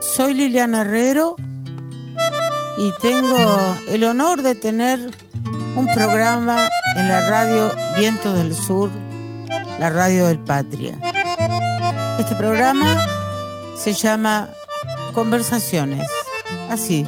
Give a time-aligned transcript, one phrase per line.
[0.00, 1.36] Soy Liliana Herrero
[2.78, 4.98] y tengo el honor de tener
[5.76, 8.90] un programa en la radio Viento del Sur,
[9.78, 10.98] la radio del Patria.
[12.18, 13.06] Este programa
[13.76, 14.48] se llama
[15.14, 16.08] Conversaciones,
[16.68, 17.06] así,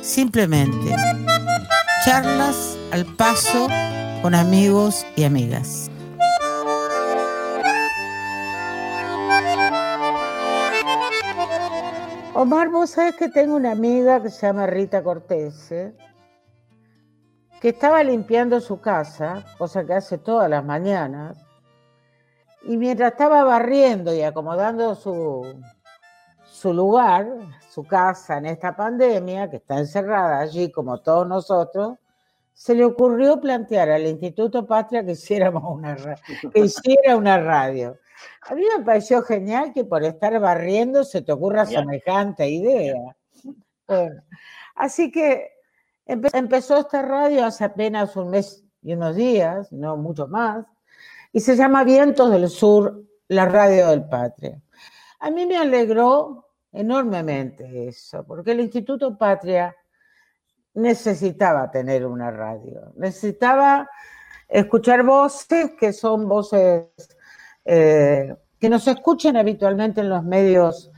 [0.00, 0.94] simplemente.
[2.04, 3.68] Charlas al paso
[4.22, 5.90] con amigos y amigas.
[12.46, 15.68] Omar, vos sabés que tengo una amiga que se llama Rita Cortés,
[17.60, 21.44] que estaba limpiando su casa, cosa que hace todas las mañanas,
[22.62, 25.60] y mientras estaba barriendo y acomodando su,
[26.44, 27.26] su lugar,
[27.68, 31.98] su casa en esta pandemia, que está encerrada allí como todos nosotros,
[32.52, 35.96] se le ocurrió plantear al Instituto Patria que, hiciéramos una,
[36.54, 37.98] que hiciera una radio.
[38.42, 43.16] A mí me pareció genial que por estar barriendo se te ocurra semejante idea.
[44.74, 45.50] así que
[46.06, 50.64] empezó esta radio hace apenas un mes y unos días, no mucho más,
[51.32, 54.62] y se llama Vientos del Sur, la radio del Patria.
[55.18, 59.74] A mí me alegró enormemente eso, porque el Instituto Patria
[60.74, 63.88] necesitaba tener una radio, necesitaba
[64.48, 66.86] escuchar voces que son voces
[67.66, 70.90] eh, que nos escuchen habitualmente en los medios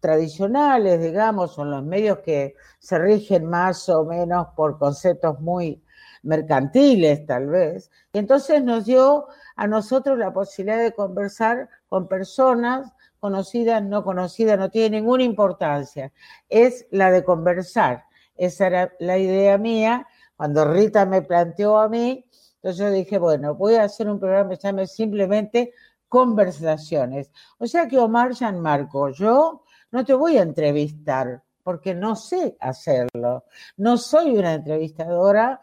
[0.00, 5.82] tradicionales, digamos, o en los medios que se rigen más o menos por conceptos muy
[6.22, 7.90] mercantiles, tal vez.
[8.12, 14.58] Y entonces nos dio a nosotros la posibilidad de conversar con personas conocidas, no conocidas,
[14.58, 16.12] no tiene ninguna importancia.
[16.48, 18.04] Es la de conversar.
[18.36, 20.06] Esa era la idea mía.
[20.36, 22.24] Cuando Rita me planteó a mí,
[22.56, 25.72] entonces yo dije, bueno, voy a hacer un programa que se llame simplemente
[26.08, 27.30] conversaciones.
[27.58, 33.44] O sea que Omar Marco, yo no te voy a entrevistar porque no sé hacerlo.
[33.76, 35.60] No soy una entrevistadora,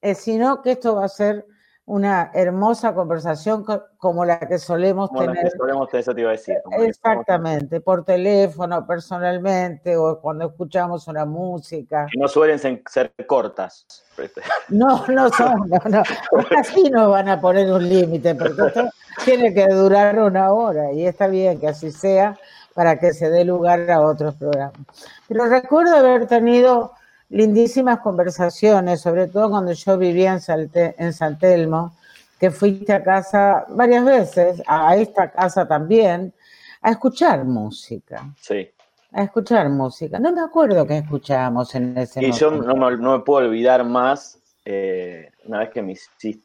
[0.00, 1.46] eh, sino que esto va a ser
[1.86, 3.64] una hermosa conversación
[3.96, 5.36] como la que solemos como tener.
[5.36, 6.56] La que solemos tener, eso te iba a decir.
[6.72, 12.06] Exactamente, por teléfono, personalmente, o cuando escuchamos una música.
[12.12, 13.86] Que no suelen ser cortas.
[14.68, 16.02] No, no son, no, no.
[16.58, 18.90] Así nos van a poner un límite, porque esto
[19.24, 22.36] tiene que durar una hora, y está bien que así sea
[22.74, 24.80] para que se dé lugar a otros programas.
[25.26, 26.92] Pero recuerdo haber tenido
[27.30, 31.96] lindísimas conversaciones, sobre todo cuando yo vivía en, en San Telmo,
[32.38, 36.34] que fuiste a casa varias veces, a esta casa también,
[36.82, 38.28] a escuchar música.
[38.40, 38.70] Sí.
[39.16, 40.18] A escuchar música.
[40.18, 42.36] No me acuerdo qué escuchábamos en ese momento.
[42.36, 45.96] Y yo no me, puedo olvidar más, eh, una vez que, me,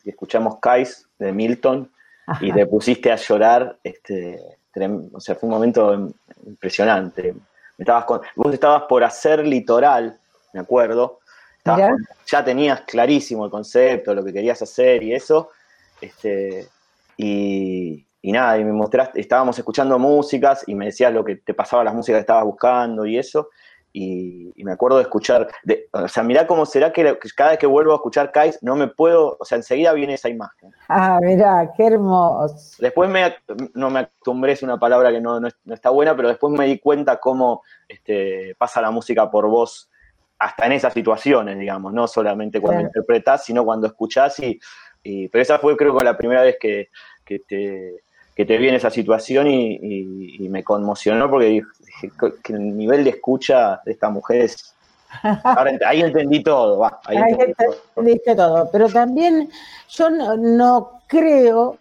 [0.05, 1.91] escuchamos Kais de Milton
[2.39, 4.39] y te pusiste a llorar, este,
[5.11, 6.13] o sea, fue un momento
[6.45, 7.35] impresionante.
[7.77, 8.05] estabas
[8.35, 10.17] vos estabas por hacer litoral
[10.53, 11.19] me acuerdo.
[12.25, 15.51] ya tenías clarísimo el concepto, lo que querías hacer y eso.
[15.99, 16.67] Este,
[17.17, 21.83] y, nada, y me mostraste, estábamos escuchando músicas y me decías lo que te pasaba
[21.83, 23.49] las músicas que estabas buscando y eso.
[23.93, 25.49] Y, me acuerdo de escuchar,
[25.91, 28.87] o sea, mirá cómo será que, cada vez que vuelvo a escuchar Kais no me
[28.87, 30.71] puedo, o sea, enseguida viene esa imagen.
[30.87, 32.77] Ah, mirá, qué hermoso.
[32.79, 33.35] Después me,
[33.73, 37.19] no me acostumbré, es una palabra que no, está buena, pero después me di cuenta
[37.19, 39.89] cómo este, pasa la música por vos
[40.41, 44.59] hasta en esas situaciones, digamos, no solamente cuando interpretas, sino cuando escuchás y,
[45.27, 46.89] pero esa fue creo que la primera vez que,
[47.25, 48.03] te,
[48.35, 52.11] que te vi en esa situación y, me conmocionó porque dije
[52.43, 54.75] que el nivel de escucha de esta mujer es...
[55.85, 58.69] ahí entendí todo, Ahí, entendiste todo.
[58.71, 59.49] pero también
[59.89, 61.77] yo no, creo,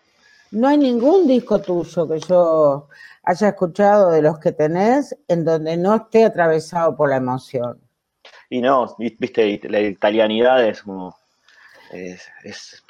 [0.50, 2.88] no hay ningún disco tuyo que yo
[3.22, 7.78] haya escuchado de los que tenés en donde no esté atravesado por la emoción.
[8.48, 11.16] Y no, viste, la italianidad es como.
[11.90, 12.82] Es, es,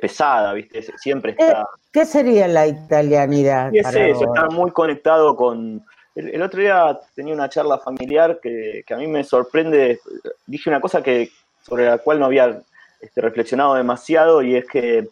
[0.00, 0.82] pesada, ¿viste?
[0.96, 1.68] Siempre eh, está.
[1.92, 3.70] ¿Qué sería la italianidad?
[3.74, 5.84] es eso, está muy conectado con.
[6.14, 10.00] El, otro día tenía una charla familiar que, a mí me sorprende.
[10.46, 11.30] Dije una cosa que
[11.62, 12.62] sobre la cual no había
[13.00, 15.08] este, reflexionado demasiado y es que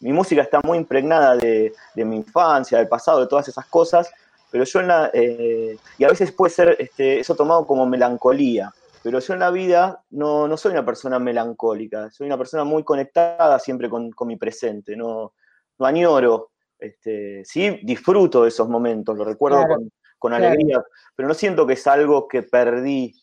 [0.00, 4.10] mi música está muy impregnada de, mi infancia, del pasado, de todas esas cosas,
[4.50, 5.10] pero yo en la.
[5.12, 8.72] Eh, y a veces puede ser este, eso tomado como melancolía.
[9.02, 12.84] Pero yo en la vida no, no, soy una persona melancólica, soy una persona muy
[12.84, 15.34] conectada siempre con, con mi presente, no,
[15.78, 20.82] no añoro, este, sí disfruto de esos momentos, lo recuerdo con, con alegría,
[21.16, 23.14] pero no siento que es algo que perdí,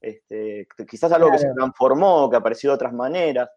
[0.00, 3.48] este, quizás algo que se transformó, que apareció de otras maneras,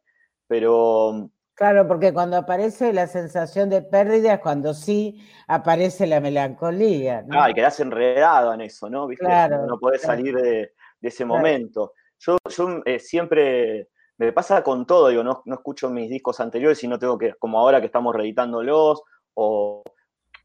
[0.47, 7.23] pero Claro, porque cuando aparece la sensación de pérdida es cuando sí aparece la melancolía.
[7.23, 7.41] ¿no?
[7.41, 9.07] Ah, y quedás enredado en eso, ¿no?
[9.07, 11.93] Claro, no podés salir de, ese momento.
[12.19, 16.83] Yo, yo eh, siempre, me pasa con todo, digo, no, no, escucho mis discos anteriores
[16.83, 19.01] y no tengo que, como ahora que estamos reeditándolos,
[19.35, 19.83] o,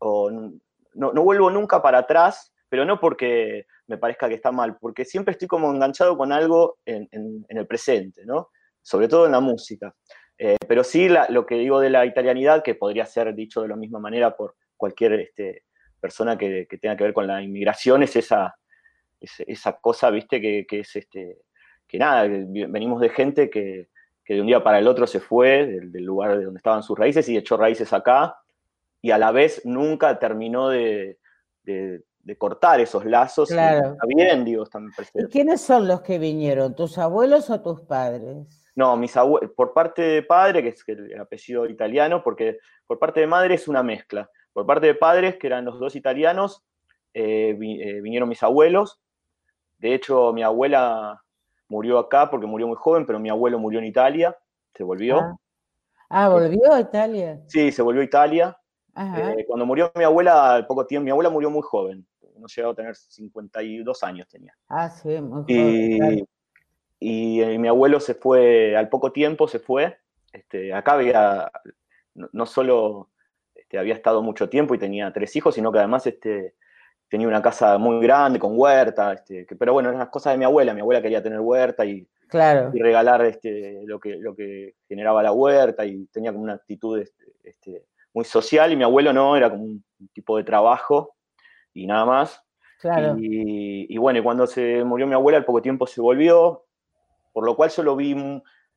[0.01, 4.77] o no, no, vuelvo nunca para atrás, pero no porque me parezca que está mal,
[4.79, 8.51] porque siempre estoy como enganchado con algo en, en, en el presente, ¿no?
[8.83, 9.95] Sobre todo en la música.
[10.45, 13.77] Eh, pero sí lo que digo de la italianidad, que podría ser dicho de la
[13.77, 15.65] misma manera por cualquier este,
[16.01, 18.53] persona que, tenga que ver con la inmigración, es esa,
[19.47, 21.39] esa cosa, viste, que, es este,
[21.87, 23.89] que nada, venimos de gente que,
[24.27, 27.29] de un día para el otro se fue del, lugar de donde estaban sus raíces
[27.29, 28.37] y echó raíces acá,
[29.03, 31.19] y a la vez nunca terminó de,
[32.39, 33.51] cortar esos lazos.
[33.51, 33.93] Claro.
[33.93, 36.75] Está bien, digo, están ¿Y quiénes son los que vinieron?
[36.75, 38.63] ¿Tus abuelos o tus padres?
[38.75, 39.15] No, mis
[39.55, 43.69] por parte de padre, que es el apellido italiano, porque por parte de madre es
[43.69, 44.31] una mezcla.
[44.53, 46.65] Por parte de padres, que eran los dos italianos,
[47.15, 49.02] eh, eh, vinieron mis abuelos.
[49.83, 51.21] De hecho, mi abuela
[51.69, 54.37] murió acá porque murió muy joven, pero mi abuelo murió en Italia,
[54.73, 55.19] se volvió.
[55.19, 55.37] Ah,
[56.09, 57.41] ah volvió a Italia.
[57.49, 58.57] Sí, se volvió a Italia.
[58.97, 62.07] Eh, cuando murió mi abuela, al poco tiempo, mi abuela murió muy joven,
[62.37, 64.55] no llegó a tener 52 años tenía.
[64.69, 66.27] Ah, sí, muy joven
[67.01, 69.99] y, eh, mi abuelo se fue, al poco tiempo se fue.
[70.33, 71.51] Este, acá había,
[72.15, 73.11] no, solo
[73.53, 76.55] este, había estado mucho tiempo y tenía tres hijos, sino que además este,
[77.13, 80.47] tenía una casa muy grande, con huerta, este, pero bueno, eran las cosas de mi
[80.47, 80.73] abuela.
[80.73, 82.09] Mi abuela quería tener huerta y,
[82.73, 86.99] y regalar este, lo, que, lo que generaba la huerta y tenía como una actitud
[86.99, 91.15] este, este, muy social y mi abuelo no, era como un tipo de trabajo
[91.75, 92.43] y nada más.
[92.81, 93.19] Claro.
[93.19, 96.65] Y, y, bueno, cuando se murió mi abuela, al poco tiempo se volvió,
[97.35, 98.17] por lo cual yo lo vi,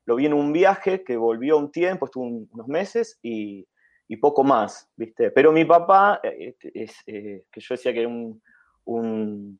[0.04, 3.66] lo vi en un viaje que volvió un tiempo, estuvo unos meses y,
[4.14, 5.32] poco más, ¿viste?
[5.32, 8.40] Pero mi papá, eh, es, eh, que yo decía que era un,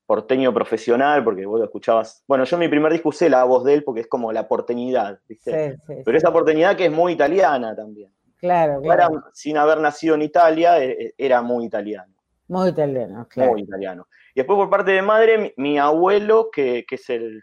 [0.06, 2.22] porteño profesional, porque vos lo escuchabas.
[2.28, 4.46] Bueno, yo en mi primer disco usé la voz de él porque es como la
[4.46, 5.76] porteñidad, ¿viste?
[6.04, 8.12] Pero esa porteñidad que es muy italiana también.
[8.38, 9.24] Claro, claro.
[9.32, 12.14] sin haber nacido en Italia, eh, era muy italiano.
[12.46, 13.50] Muy italiano, claro.
[13.50, 14.06] Muy italiano.
[14.32, 17.42] Y después por parte de madre, mi, abuelo, que, es el,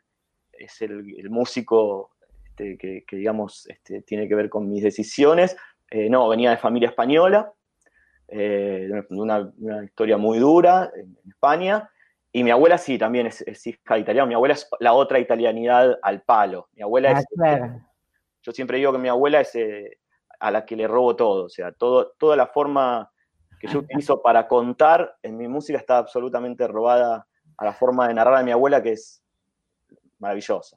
[0.54, 2.12] es el, músico
[2.46, 5.58] este, que, digamos, este, tiene que ver con mis decisiones.
[5.94, 7.54] Eh, no, venía de familia española,
[8.28, 9.54] eh, de una,
[9.84, 11.88] historia muy dura en, España.
[12.32, 14.26] Y mi abuela sí, también es, hija italiana.
[14.26, 16.68] Mi abuela es la otra italianidad al palo.
[16.74, 17.26] Mi abuela es...
[17.46, 17.78] Ah,
[18.42, 20.00] yo siempre digo que mi abuela es eh,
[20.40, 21.46] a la que le robo todo.
[21.46, 23.12] O sea, todo, toda la forma
[23.60, 28.16] que yo utilizo para contar en mi música está absolutamente robada a la forma de
[28.16, 29.24] narrar a mi abuela, que es
[30.18, 30.76] maravillosa.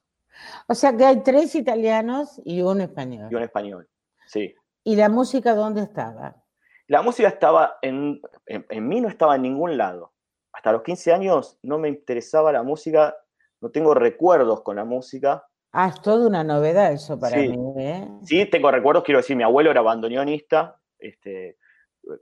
[0.68, 3.28] O sea que hay tres italianos y un español.
[3.30, 3.88] Y un español,
[4.26, 4.54] sí.
[4.86, 6.44] ¿Y la música dónde estaba?
[6.86, 10.12] La música estaba en, en, mí no estaba en ningún lado.
[10.52, 13.16] Hasta los 15 años no me interesaba la música,
[13.60, 15.44] no tengo recuerdos con la música.
[15.72, 17.58] Ah, es toda una novedad eso para mí.
[17.78, 18.08] ¿eh?
[18.22, 21.58] Sí, tengo recuerdos, quiero decir, mi abuelo era bandoneonista, este,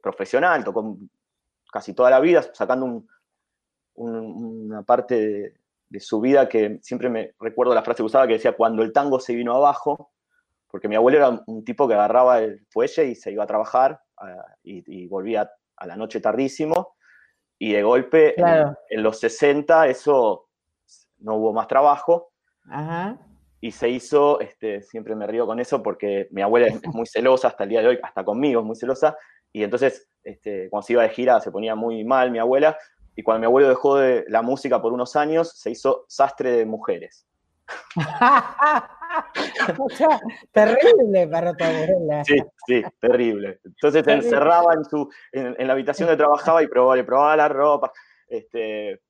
[0.03, 0.97] profesional, tocó
[1.71, 3.05] casi toda la vida, sacando
[3.97, 5.55] una parte de,
[5.91, 8.95] de su vida que siempre me recuerdo la frase que usaba que decía, cuando el
[8.95, 10.14] tango se vino abajo,
[10.75, 14.01] porque mi abuelo era un tipo que agarraba el fuelle y se iba a trabajar
[14.65, 16.97] y, volvía a la noche tardísimo,
[17.61, 20.49] y de golpe en, los 60 eso
[21.19, 22.33] no hubo más trabajo.
[23.61, 27.47] Y se hizo, este, siempre me río con eso porque mi abuela es muy celosa
[27.47, 29.17] hasta el día de hoy, hasta conmigo es muy celosa,
[29.53, 32.77] y entonces este, cuando se iba de gira se ponía muy mal mi abuela,
[33.15, 36.67] y cuando mi abuelo dejó de la música por unos años, se hizo sastre de
[36.67, 37.29] mujeres.
[39.79, 40.21] o sea,
[40.53, 42.25] terrible para tu abuela.
[42.25, 43.61] Sí, sí, terrible.
[43.65, 47.49] Entonces se encerraba en, su, en, la habitación donde trabajaba y probaba, le probaba la
[47.49, 47.93] ropa.
[48.29, 49.01] Este,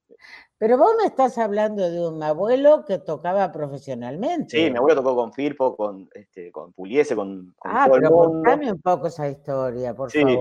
[0.65, 4.57] pero vos me estás hablando de un abuelo que tocaba profesionalmente.
[4.57, 8.73] Sí, mi abuelo tocó con Firpo, con, este, con Puliese, con, ah, todo el mundo.
[8.73, 10.39] un poco esa historia, por favor.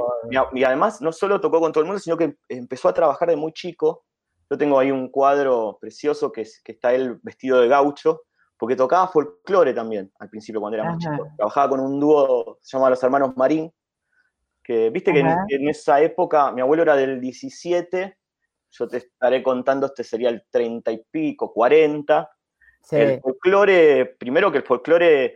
[0.53, 3.35] Y además no solo tocó con todo el mundo, sino que empezó a trabajar de
[3.35, 4.05] muy chico.
[4.49, 8.23] Yo tengo ahí un cuadro precioso que, es, que está él vestido de gaucho,
[8.57, 11.27] porque tocaba folclore también al principio cuando era muy chico.
[11.37, 13.71] Trabajaba con un dúo, se llama Los Hermanos Marín,
[14.63, 18.17] que viste que en, en, esa época, mi abuelo era del 17
[18.73, 22.29] yo te estaré contando, este sería el 30 y pico, 40.
[22.91, 25.35] El folclore, primero que el folclore,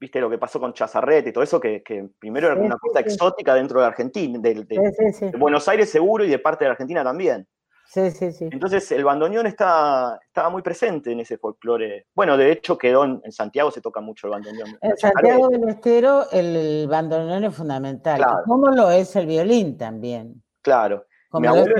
[0.00, 1.82] viste lo que pasó con Chazarrete y todo eso, que,
[2.18, 6.64] primero era una cosa exótica dentro de Argentina, de, Buenos Aires seguro y de parte
[6.64, 7.46] de Argentina también.
[7.86, 8.48] Sí, sí, sí.
[8.50, 12.06] Entonces el bandoneón está, estaba muy presente en ese folclore.
[12.14, 14.78] Bueno, de hecho quedó en, Santiago, se toca mucho el bandoneón.
[14.80, 18.24] En Santiago del Estero el bandoneón es fundamental.
[18.46, 20.42] ¿Cómo lo es el violín también?
[20.62, 21.06] Claro.
[21.32, 21.74] Mi abuelo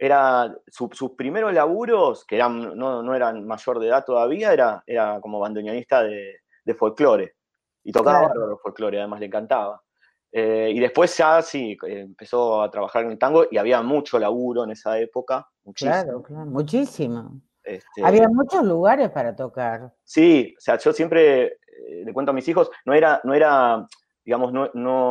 [0.00, 5.40] era, sus primeros laburos, que eran, no, eran mayor de edad todavía, era, era como
[5.40, 7.34] bandoneonista de, de folclore.
[7.82, 8.58] Y tocaba claro.
[8.62, 9.82] folclore, además le encantaba.
[10.30, 14.64] Eh, y después ya sí, empezó a trabajar en el tango y había mucho laburo
[14.64, 15.48] en esa época.
[15.64, 15.92] Muchísimo.
[15.92, 17.40] Claro, claro, muchísimo.
[17.64, 19.92] Este, había muchos lugares para tocar.
[20.04, 23.86] Sí, o sea, yo siempre eh, le cuento a mis hijos, no era, no era
[24.28, 24.68] digamos, no,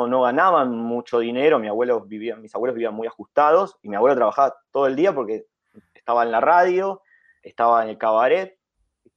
[0.08, 4.16] no, ganaban mucho dinero, mi abuelo vivía, mis abuelos vivían muy ajustados y mi abuelo
[4.16, 5.48] trabajaba todo el día porque
[5.96, 7.02] estaba en la radio,
[7.42, 8.60] estaba en el cabaret,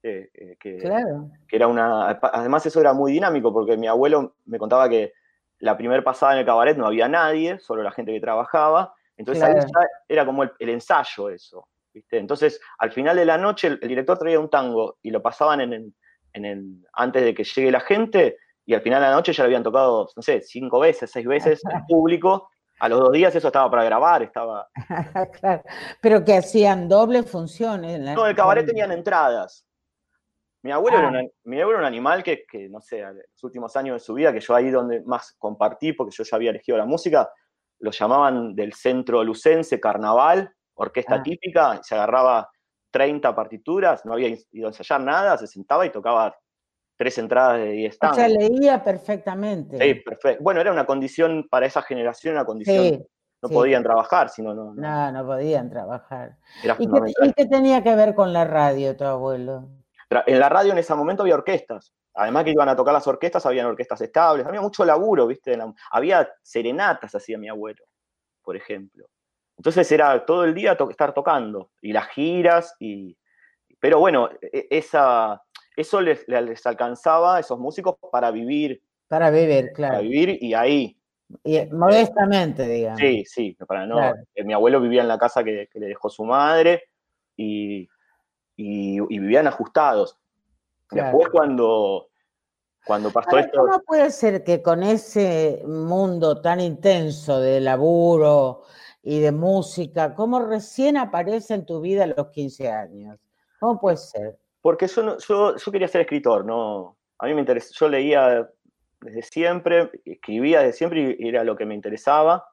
[0.02, 1.30] eh, que, claro.
[1.47, 2.19] que era una...
[2.23, 5.12] Además eso era muy dinámico porque mi abuelo me contaba que
[5.60, 8.94] la primera pasada en el cabaret no había nadie, solo la gente que trabajaba.
[9.16, 11.68] Entonces ahí ya era como el, ensayo eso.
[11.92, 12.18] ¿viste?
[12.18, 15.94] Entonces, al final de la noche, el, director traía un tango y lo pasaban en
[16.44, 19.46] el, antes de que llegue la gente, y al final de la noche ya lo
[19.46, 22.48] habían tocado, no sé, cinco veces, seis veces en público.
[22.78, 24.66] A los dos días eso estaba para grabar, estaba.
[25.40, 25.62] claro.
[26.00, 27.96] Pero que hacían doble funciones.
[27.96, 29.66] En no, el cabaret tenían entradas.
[30.62, 31.22] Mi abuelo, era, ah.
[31.44, 34.14] mi abuelo era un animal que, que, no sé, en los últimos años de su
[34.14, 37.30] vida, que yo ahí donde más compartí, porque yo ya había elegido la música,
[37.78, 41.22] lo llamaban del centro lucense, carnaval, orquesta ah.
[41.22, 42.50] típica, se agarraba
[42.90, 46.36] 30 partituras, no había ido a ensayar nada, se sentaba y tocaba
[46.96, 49.78] tres entradas de 10 O sea, leía perfectamente.
[49.78, 50.42] Sí, perfecto.
[50.42, 53.02] Bueno, era una condición para esa generación, una condición.
[53.40, 55.12] no podían trabajar, sino no, no.
[55.12, 56.36] No, podían trabajar.
[56.78, 59.79] ¿Y ¿Y qué tenía que ver con la radio, tu abuelo?
[60.10, 61.94] En la radio en ese momento había orquestas.
[62.14, 65.56] Además que iban a tocar las orquestas, habían orquestas estables, había mucho laburo, ¿viste?
[65.92, 67.84] había serenatas, hacía mi abuelo,
[68.42, 69.06] por ejemplo.
[69.56, 73.16] Entonces era todo el día estar tocando, y las giras, y...
[73.78, 75.40] Pero bueno, e, esa,
[75.76, 78.82] eso les, les alcanzaba a esos músicos para vivir.
[79.06, 79.94] Para vivir, claro.
[79.94, 80.96] Para vivir y ahí.
[81.44, 82.98] Y, modestamente, digamos.
[82.98, 84.12] Sí, sí, para no.
[84.34, 86.84] Eh, mi abuelo vivía en la casa que, que le dejó su madre
[87.36, 87.88] y
[88.60, 90.18] y, vivían ajustados.
[90.90, 92.08] Después cuando,
[92.84, 93.60] cuando pasó esto...
[93.60, 98.64] ¿Cómo puede ser que con ese mundo tan intenso de laburo
[99.02, 103.18] y de música, cómo recién aparece en tu vida a los 15 años?
[103.60, 104.38] ¿Cómo puede ser?
[104.60, 106.98] Porque yo, yo, yo quería ser escritor, ¿no?
[107.18, 108.50] A mí me interesó, yo leía
[109.00, 112.46] desde siempre, escribía desde siempre y era lo que me interesaba.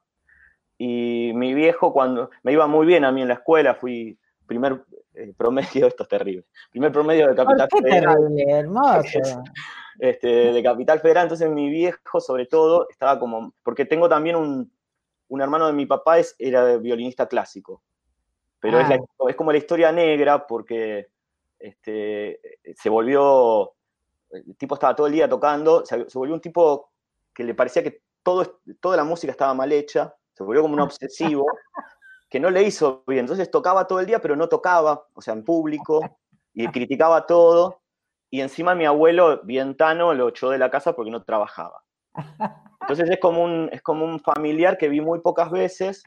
[0.78, 4.82] Y mi viejo, cuando me iba muy bien a mí en la escuela, fui primer
[5.18, 8.16] eh, promedio, esto es terrible, primer promedio de Capital Federal.
[8.48, 9.18] hermoso.
[10.00, 14.70] Este, de Capital Federal, entonces mi viejo sobre todo estaba como, porque tengo también un,
[15.40, 17.82] hermano de mi papá, es, era violinista clásico,
[18.60, 18.98] pero es, ah.
[19.28, 21.08] es, como la historia negra porque
[21.58, 22.40] este,
[22.76, 23.72] se volvió,
[24.30, 26.92] el tipo estaba todo el día tocando, se, volvió un tipo
[27.34, 30.80] que le parecía que todo, toda la música estaba mal hecha, se volvió como un
[30.80, 31.44] obsesivo
[32.28, 33.20] que no le hizo bien.
[33.20, 36.00] Entonces tocaba todo el día, pero no tocaba, o sea, en público,
[36.52, 37.80] y criticaba todo.
[38.30, 41.82] Y encima mi abuelo, bien tano, lo echó de la casa porque no trabajaba.
[42.80, 46.02] Entonces es como un, es como un familiar que vi muy pocas veces.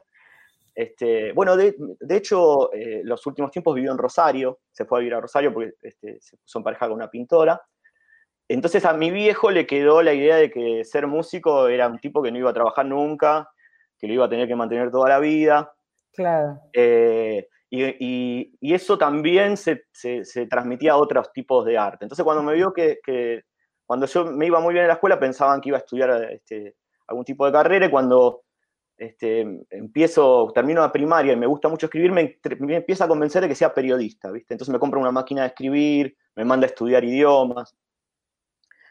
[0.74, 1.76] Este, bueno, de,
[2.10, 5.74] hecho, eh, los últimos tiempos vivió en Rosario, se fue a vivir a Rosario porque
[5.82, 7.62] este, se puso pareja con una pintora.
[8.48, 12.22] Entonces a mi viejo le quedó la idea de que ser músico era un tipo
[12.22, 13.50] que no iba a trabajar nunca,
[13.98, 15.72] que lo iba a tener que mantener toda la vida.
[16.14, 16.60] Claro.
[16.74, 19.86] Eh, y, eso también se,
[20.50, 22.06] transmitía a otros tipos de arte.
[22.06, 23.00] Entonces, cuando me vio que,
[23.86, 26.76] cuando yo me iba muy bien en la escuela, pensaban que iba a estudiar este,
[27.08, 28.44] algún tipo de carrera, y cuando
[28.98, 32.38] este, empiezo, termino la primaria y me gusta mucho escribir, me,
[32.76, 34.54] empieza a convencer de que sea periodista, ¿viste?
[34.54, 37.76] Entonces me compro una máquina de escribir, me manda a estudiar idiomas.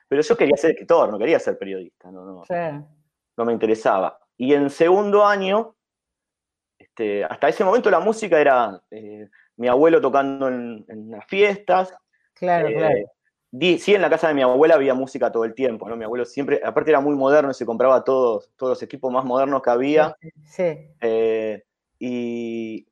[0.09, 2.45] Pero yo quería ser escritor, no quería ser periodista, no,
[3.37, 4.19] no me interesaba.
[4.37, 5.77] Y en segundo año
[6.81, 11.95] este, hasta ese momento la música era eh, mi abuelo tocando en, las fiestas.
[12.33, 13.79] Claro, eh, claro.
[13.79, 15.97] sí, en la casa de mi abuela había música todo el tiempo, ¿no?
[15.97, 19.61] Mi abuelo siempre, aparte era muy moderno, se compraba todos, todos los equipos más modernos
[19.61, 20.17] que había.
[20.47, 20.89] Sí.
[21.03, 21.65] Eh,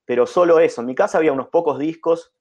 [0.04, 2.33] pero solo eso, en mi casa había unos pocos discos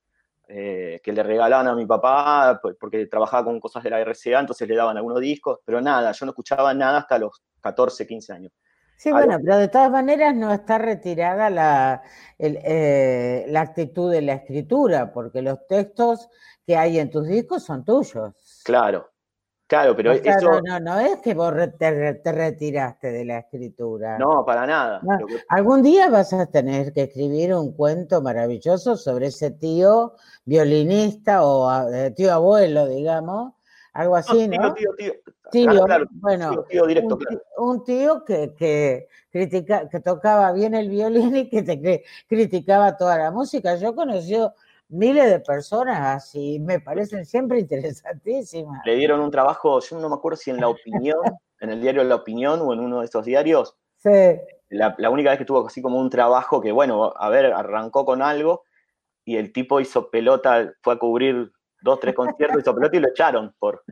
[0.46, 4.76] que le regalaban a mi papá, porque trabajaba con cosas de la RCA, entonces le
[4.76, 8.54] daban algunos discos, pero nada, yo no escuchaba nada hasta los 14, 15 años.
[8.98, 12.02] Sí, bueno, pero de todas maneras no está retirada la,
[12.40, 16.30] eh, la actitud de la escritura, porque los textos
[16.66, 18.34] que hay en tus discos son tuyos.
[18.66, 19.12] Claro.
[19.68, 20.62] Claro, pero eso...
[20.62, 24.18] No, no, es que vos te, retiraste de la escritura.
[24.18, 25.02] No, para nada.
[25.50, 30.14] Algún día vas a tener que escribir un cuento maravilloso sobre ese tío
[30.46, 33.54] violinista o eh, tío abuelo, digamos,
[33.98, 34.76] algo así, ¿no?
[34.76, 35.14] Tío, tío,
[35.52, 35.86] tío.
[36.12, 36.66] bueno,
[37.58, 43.18] un, tío que, que, critica, que tocaba bien el violín y que te criticaba toda
[43.18, 43.76] la música.
[43.78, 44.36] Yo conocí
[44.90, 48.82] miles de personas así, me parecen siempre interesantísimas.
[48.86, 51.18] Le dieron un trabajo, yo no me acuerdo si en La Opinión,
[51.60, 53.76] en el diario La Opinión o en uno de estos diarios.
[53.96, 54.40] Sí.
[54.70, 58.06] La, la, única vez que tuvo así como un trabajo que, bueno, a ver, arrancó
[58.06, 58.64] con algo
[59.26, 63.10] y el tipo hizo pelota, fue a cubrir dos, tres conciertos, hizo pelota y lo
[63.10, 63.84] echaron por,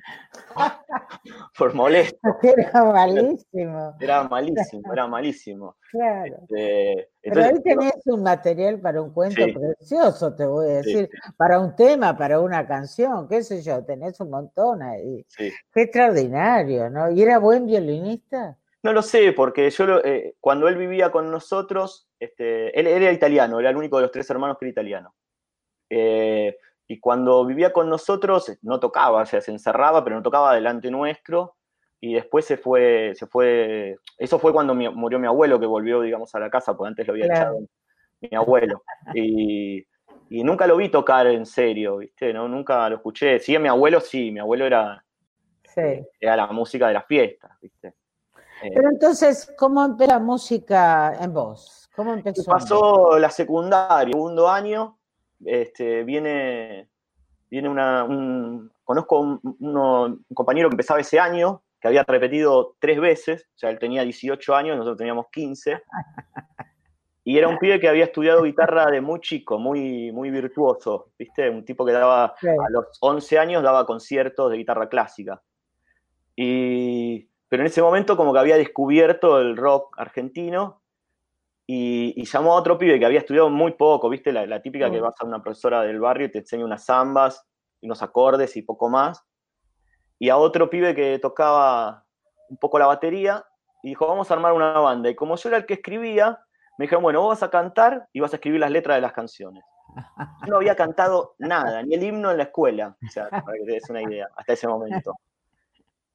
[1.58, 2.18] por molesto.
[2.42, 3.96] Era malísimo.
[4.00, 5.76] Era malísimo, era malísimo.
[5.92, 6.38] Claro.
[6.42, 11.60] Este, Pero ahí tenés un material para un cuento precioso, te voy a decir, para
[11.60, 15.26] un tema, para una canción, qué sé yo, tenés un montón ahí.
[15.38, 17.12] Qué extraordinario, ¿no?
[17.12, 18.58] ¿Y era buen violinista?
[18.84, 23.60] No lo sé, porque yo eh, cuando él vivía con nosotros, este, él, era italiano,
[23.60, 25.16] era el único de los tres hermanos que era italiano.
[25.90, 26.56] Eh,
[26.88, 30.92] y cuando vivía con nosotros, no tocaba, o sea, se encerraba, pero no tocaba delante
[30.92, 31.56] nuestro.
[32.00, 36.36] Y después se fue, se fue, eso fue cuando murió mi abuelo, que volvió, digamos,
[36.36, 37.58] a la casa, porque antes lo había echado
[38.22, 38.84] mi abuelo.
[39.16, 39.80] Y,
[40.30, 42.32] y, nunca lo vi tocar en serio, ¿viste?
[42.34, 42.48] ¿No?
[42.48, 43.40] Nunca lo escuché.
[43.40, 45.04] Sí, mi abuelo sí, mi abuelo era,
[45.64, 46.06] sí.
[46.20, 47.96] era la música de las fiestas, ¿viste?
[48.62, 51.90] Pero entonces, ¿cómo empezó la música en vos?
[51.96, 52.44] ¿Cómo empezó?
[52.46, 54.98] Pasó la secundaria, segundo año,
[55.44, 56.90] este, viene,
[57.50, 63.00] viene una, un, conozco un, un, compañero que empezaba ese año, que había repetido tres
[63.00, 65.82] veces, o sea, él tenía 18 años, nosotros teníamos 15,
[67.28, 71.50] y era un pibe que había estudiado guitarra de muy chico, muy, muy virtuoso, ¿viste?
[71.50, 75.42] Un tipo que daba, a los 11 años daba conciertos de guitarra clásica.
[76.36, 80.84] Y, pero en ese momento como que había descubierto el rock argentino
[81.68, 84.32] y, llamó a otro pibe que había estudiado muy poco, ¿viste?
[84.32, 87.44] La, típica que vas a una profesora del barrio y te enseña unas zambas,
[87.82, 89.24] unos acordes y poco más.
[90.20, 92.06] Y a otro pibe que tocaba
[92.50, 93.44] un poco la batería
[93.82, 95.10] y dijo, vamos a armar una banda.
[95.10, 96.40] Y como yo era el que escribía,
[96.78, 99.14] me dijeron, bueno, vos vas a cantar y vas a escribir las letras de las
[99.14, 99.64] canciones.
[100.46, 103.66] Yo no había cantado nada, ni el himno en la escuela, o sea, para que
[103.66, 105.16] te des una idea, hasta ese momento.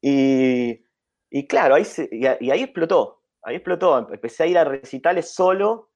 [0.01, 0.81] Y,
[1.29, 3.99] y claro, ahí y ahí explotó ahí explotó.
[4.13, 5.91] Empecé a ir a recitales solo.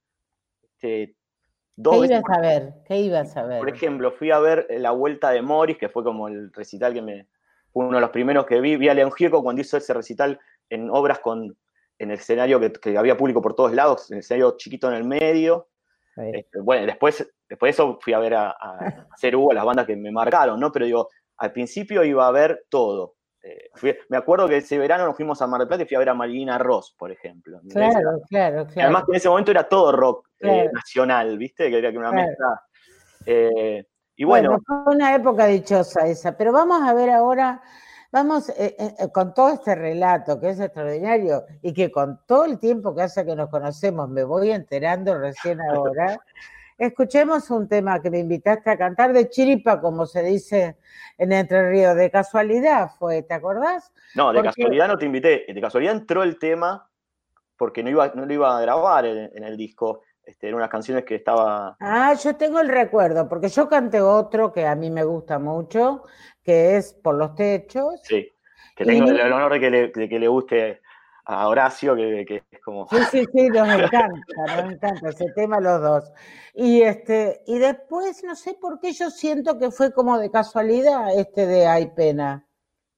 [0.62, 1.16] Este,
[1.76, 2.74] ¿Qué ibas a ver?
[2.86, 3.58] ¿Qué ibas a ver?
[3.58, 7.02] Por ejemplo, fui a ver La Vuelta de Morris, que fue como el recital que
[7.02, 7.28] me.
[7.72, 8.76] Fue uno de los primeros que vi.
[8.76, 10.38] Vi a León Gieco cuando hizo ese recital
[10.70, 11.56] en obras con.
[11.96, 15.04] En el escenario que, había público por todos lados, en el escenario chiquito en el
[15.04, 15.68] medio.
[16.16, 18.78] Este, bueno, después, después de eso fui a ver a, a,
[19.12, 20.72] hacer Hugo, las bandas que me marcaron, ¿no?
[20.72, 23.13] Pero digo, al principio iba a ver todo.
[23.46, 25.98] Eh, me acuerdo que ese verano nos fuimos a Mar del Plata y fui a
[25.98, 27.60] ver a Malina Ross, por ejemplo.
[27.68, 28.82] Claro, claro, claro.
[28.82, 31.68] Además que en ese momento era todo rock eh, nacional, ¿viste?
[31.68, 32.62] Que era una mezcla.
[33.26, 33.84] Eh,
[34.16, 37.60] y bueno, Fue una época dichosa esa, pero vamos a ver ahora,
[38.10, 38.50] vamos
[39.12, 43.26] con todo este relato que es extraordinario y que con todo el tiempo que hace
[43.26, 46.18] que nos conocemos me voy enterando recién ahora.
[46.76, 50.76] Escuchemos un tema que me invitaste a cantar de chiripa, como se dice
[51.18, 51.94] en Entre Ríos.
[51.94, 53.92] De casualidad fue, ¿te acordás?
[54.14, 55.44] No, de casualidad no te invité.
[55.48, 56.88] De casualidad entró el tema
[57.56, 60.02] porque no, iba, no lo iba a grabar en, el disco.
[60.24, 61.76] Este, eran unas canciones que estaba.
[61.80, 66.02] Ah, yo tengo el recuerdo, porque yo canté otro que a mí me gusta mucho,
[66.42, 68.00] que es Por los Techos.
[68.02, 68.32] Sí,
[68.74, 70.80] que tengo el honor de que le, de que le guste
[71.24, 72.86] a Horacio, que, es como...
[72.88, 74.10] Sí, sí, sí, nos encanta,
[74.46, 76.12] nos encanta ese tema los dos.
[76.52, 81.18] Y, este, y después, no sé por qué yo siento que fue como de casualidad
[81.18, 82.46] este de Hay Pena.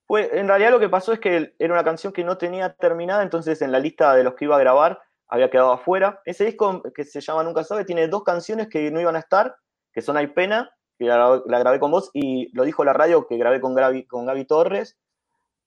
[0.06, 3.22] Pues en realidad lo que pasó es que era una canción que no tenía terminada,
[3.22, 6.20] entonces en la lista de los que iba a grabar había quedado afuera.
[6.24, 9.56] Ese disco que se llama Nunca Sabe tiene dos canciones que no iban a estar,
[9.92, 13.36] que son Hay Pena, que la, grabé con vos, y lo dijo la radio que
[13.36, 14.96] grabé con Gaby, con Gaby Torres,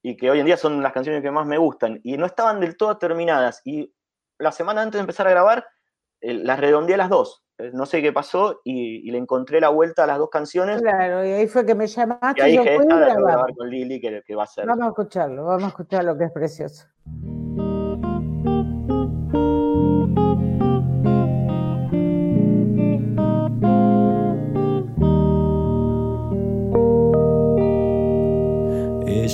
[0.02, 2.60] y que hoy en día son las canciones que más me gustan, y no estaban
[2.60, 3.62] del todo terminadas.
[3.66, 3.94] Y
[4.38, 5.66] la semana antes de empezar a grabar,
[6.22, 7.44] eh, las redondeé las dos.
[7.58, 10.82] Eh, no sé qué pasó y, le encontré la vuelta a las dos canciones.
[10.82, 12.40] Claro, y ahí fue que me llamaste.
[12.40, 12.78] Y ahí dije,
[13.58, 14.66] con Lili, que, que va a ser.
[14.66, 16.86] Vamos a escucharlo, vamos a escuchar lo que es precioso.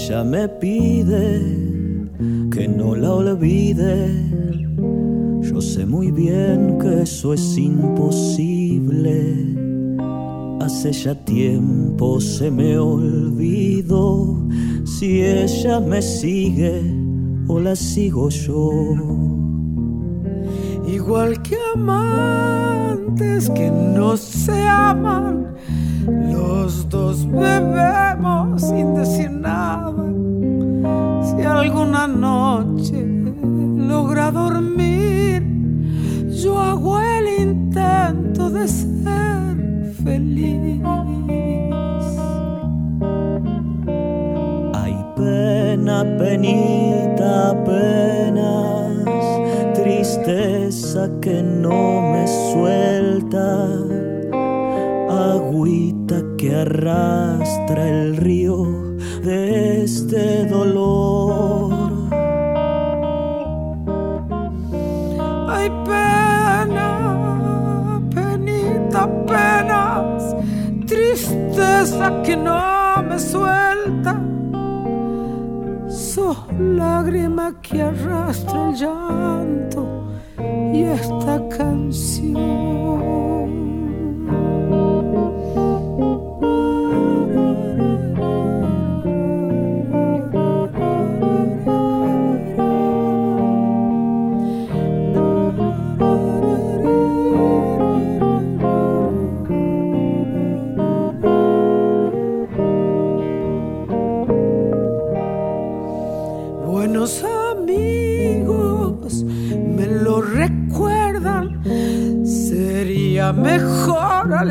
[0.08, 1.42] Ella me pide
[2.52, 4.12] que no la olvide.
[5.42, 9.18] Yo sé muy bien que eso es imposible.
[10.62, 14.48] Hace ya tiempo se me olvidó
[14.84, 16.84] si ella me sigue
[17.48, 18.70] o la sigo yo.
[20.88, 25.56] Igual que amantes que no se aman,
[26.08, 29.94] los dos bebemos sin decir nada.
[31.24, 35.44] Si alguna noche logra dormir,
[36.30, 40.82] yo hago el intento de ser feliz.
[44.74, 48.94] Hay pena, penita, penas,
[49.74, 53.68] tristeza que no me suelta,
[55.10, 55.95] agüita
[56.46, 58.68] que arrastra el río
[59.24, 61.74] de este dolor.
[65.50, 66.90] Hay pena,
[68.14, 70.36] penita, penas,
[70.86, 74.22] tristeza que no me suelta.
[75.88, 79.82] Sos lágrima que arrastra el llanto
[80.72, 82.85] y esta canción.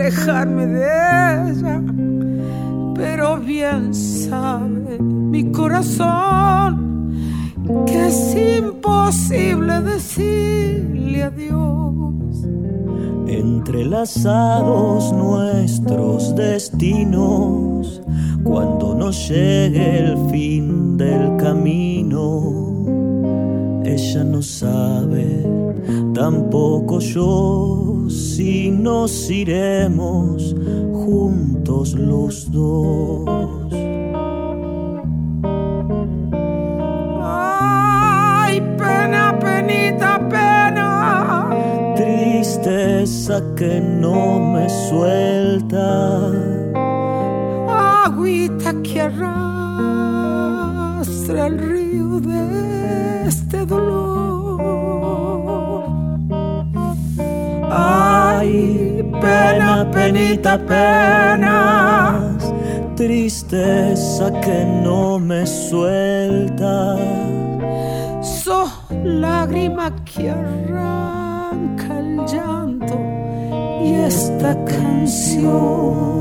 [0.05, 1.83] Alejarme de ella.
[2.95, 7.15] Pero bien sabe mi corazón
[7.87, 12.47] que es imposible decirle adiós.
[13.27, 18.03] Entrelazados nuestros destinos,
[18.43, 22.85] cuando nos llegue el fin del camino,
[23.85, 25.47] ella no sabe,
[26.13, 27.84] tampoco yo,
[28.15, 30.55] si nos iremos
[30.93, 33.73] juntos los dos.
[37.23, 41.51] Ay, pena, penita, pena.
[41.97, 46.31] Tristeza que no me suelta.
[48.05, 49.27] Agüita que arrastra
[51.49, 54.44] el río de este dolor.
[57.77, 62.55] Ay, pena, penita, penas,
[62.95, 66.97] tristeza que no me suelta.
[68.23, 68.71] Sos
[69.03, 72.97] lágrima que arranca el llanto
[73.83, 76.15] y esta canción.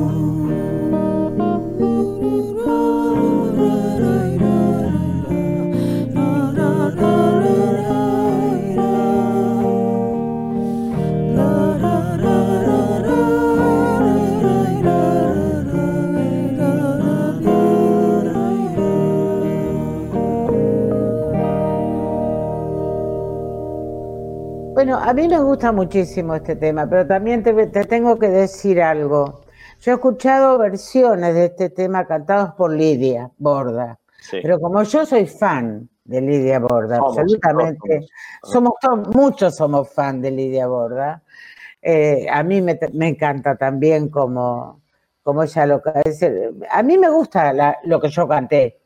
[24.93, 28.79] Bueno, a mí me gusta muchísimo este tema, pero también te, te tengo que decir
[28.79, 29.41] algo.
[29.79, 34.37] Yo he escuchado versiones de este tema cantados por Lidia Borda, Sí.
[34.43, 38.07] pero como yo soy fan de Lidia Borda, Somos, absolutamente,
[38.43, 38.73] somos,
[39.15, 41.23] muchos somos fan de Lidia Borda.
[41.81, 44.81] Eh, a mí me, me encanta también como,
[45.23, 45.91] como ella lo que.
[46.69, 48.79] A mí me gusta la- lo que yo canté.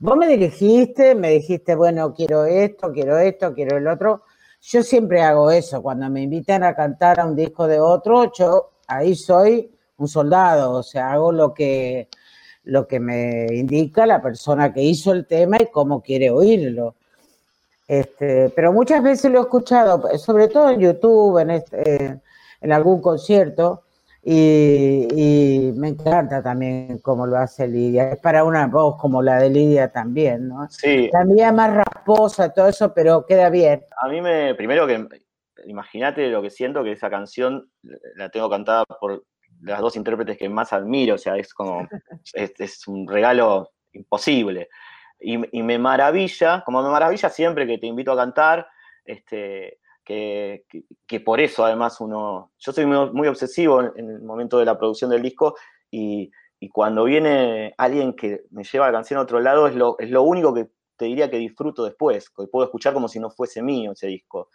[0.00, 4.22] Vos me dirigiste, me dijiste, bueno, quiero esto, quiero esto, quiero el otro.
[4.62, 5.82] Yo siempre hago eso.
[5.82, 10.72] Cuando me invitan a cantar a un disco de otro, yo ahí soy un soldado,
[10.72, 12.08] o sea, hago lo que,
[12.64, 16.96] lo que me indica la persona que hizo el tema y cómo quiere oírlo.
[17.88, 22.20] Este, pero muchas veces lo he escuchado, sobre todo en YouTube, en, este,
[22.60, 23.84] en algún concierto,
[24.28, 28.10] y, y me encanta también cómo lo hace Lidia.
[28.10, 30.68] Es para una voz como la de Lidia también, ¿no?
[30.68, 33.84] Sí, La mía más rasposa, todo eso, pero queda bien.
[34.02, 35.06] a mí me, primero que,
[35.66, 37.70] imagínate lo que siento que esa canción
[38.16, 39.22] la tengo cantada por
[39.60, 41.86] las dos intérpretes que más admiro, o sea, es como,
[42.34, 44.70] es, es un regalo imposible.
[45.20, 48.66] Y, y me maravilla, como me maravilla siempre que te invito a cantar,
[49.04, 54.22] este, que, que, que por eso además uno, yo soy muy, muy obsesivo en, el
[54.22, 55.56] momento de la producción del disco
[55.90, 59.98] y, y, cuando viene alguien que me lleva la canción a otro lado es lo,
[59.98, 63.30] es lo único que te diría que disfruto después, que puedo escuchar como si no
[63.30, 64.48] fuese mío ese disco,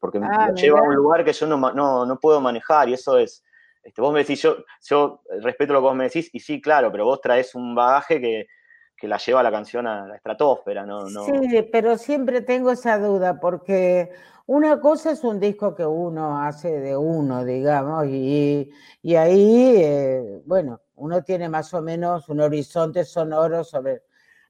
[0.00, 2.94] porque ah, me lleva a un lugar que yo no, no, no puedo manejar y
[2.94, 3.44] eso es,
[3.84, 6.90] este, vos me decís, yo, yo respeto lo que vos me decís, y sí, claro,
[6.90, 8.48] pero vos traes un bagaje que,
[8.96, 11.08] que la lleva la canción a la estratosfera, ¿no?
[11.08, 11.24] no...
[11.24, 14.10] Sí, pero siempre tengo esa duda porque
[14.46, 18.70] una cosa es un disco que uno hace de uno, digamos, y,
[19.16, 24.02] ahí, eh, bueno, uno tiene más o menos un horizonte sonoro sobre...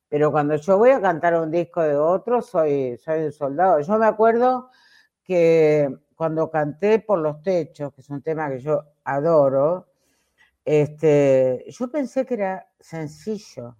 [0.08, 3.80] Pero cuando yo voy a cantar un disco de otro, soy, soy un soldado.
[3.80, 4.70] Yo me acuerdo
[5.24, 9.88] que cuando canté Por los Techos, que es un tema que yo adoro,
[10.64, 13.76] este, yo pensé que era sencillo.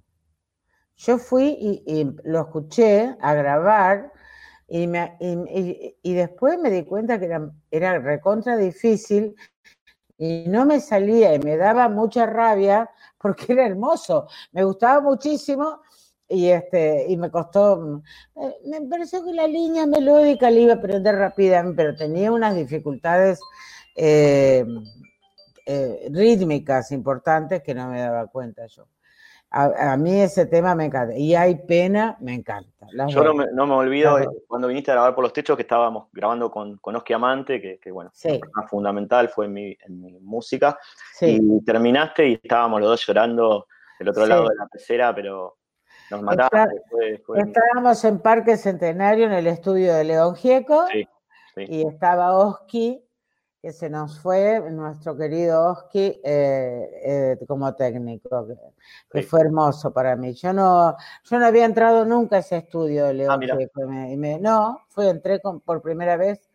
[0.96, 4.12] Yo fui y, lo escuché a grabar
[4.68, 9.36] y, me, y, después me di cuenta que era, era recontra difícil
[10.18, 15.80] y no me salía y me daba mucha rabia porque era hermoso, me gustaba muchísimo
[16.28, 18.02] y, este, y me costó,
[18.34, 22.56] eh, me pareció que la línea melódica la iba a aprender rápidamente, pero tenía unas
[22.56, 23.38] dificultades
[23.94, 24.64] eh,
[25.66, 28.88] eh, rítmicas importantes que no me daba cuenta yo.
[29.50, 31.16] A, mí ese tema me encanta.
[31.16, 32.86] Y hay pena, me encanta.
[33.08, 36.08] Yo no me, no me, olvido cuando viniste a grabar por los techos que estábamos
[36.12, 38.10] grabando con, con Oski Amante, que, que bueno,
[38.68, 40.78] fundamental fue en mi, en mi música.
[41.20, 43.66] Y terminaste y estábamos los dos llorando
[43.98, 45.56] del otro lado de la pecera, pero
[46.10, 46.58] nos mataste.
[47.36, 50.86] estábamos en Parque Centenario en el estudio de León Gieco.
[51.56, 53.05] Y estaba Oski
[53.66, 58.46] que se nos fue nuestro querido Oski eh, eh, como técnico,
[59.10, 60.34] que, fue hermoso para mí.
[60.34, 63.42] Yo no, yo no había entrado nunca a ese estudio León.
[63.42, 66.48] Ah, no, fue, entré por primera vez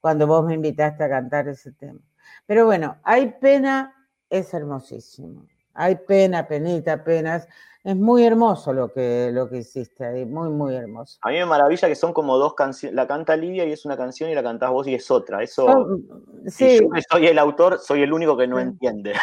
[0.00, 2.00] cuando vos me invitaste a cantar ese tema.
[2.46, 5.44] Pero bueno, hay pena, es hermosísimo.
[5.74, 7.48] Hay pena, penita, penas
[7.84, 11.18] es muy hermoso lo que, lo que hiciste ahí, muy, muy hermoso.
[11.20, 13.94] A mí me maravilla que son como dos canciones, la canta Lidia y es una
[13.94, 15.42] canción y la cantás vos y es otra.
[15.42, 16.00] Eso,
[16.46, 16.80] sí.
[16.80, 19.12] yo que soy el autor, soy el único que no entiende.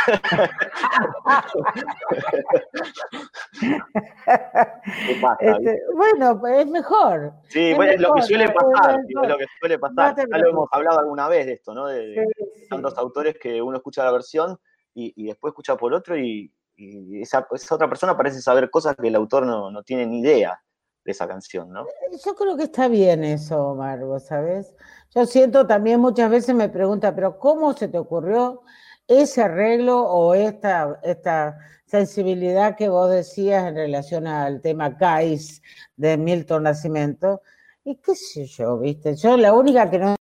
[5.39, 7.33] Este, bueno, pues es mejor.
[7.49, 10.15] Sí, es, lo que suele pasar, es lo que suele pasar.
[10.15, 11.87] ya lo hemos hablado alguna vez de esto, ¿no?
[11.87, 12.27] De,
[12.69, 14.57] tantos autores que uno escucha la versión
[14.93, 16.51] y, después escucha por otro y
[16.81, 20.61] y esa, otra persona parece saber cosas que el autor no, tiene ni idea
[21.03, 21.83] de esa canción, ¿no?
[21.83, 24.73] Eh, yo creo que está bien eso, Omar, ¿sabes?
[25.13, 28.61] Yo siento también muchas veces me pregunta, pero ¿cómo se te ocurrió
[29.07, 35.61] ese arreglo o esta, esta sensibilidad que vos decías en relación al tema Cais
[35.95, 37.41] de Milton Nacimiento?
[37.83, 39.15] Y qué sé yo, ¿viste?
[39.15, 40.15] Yo la única que no...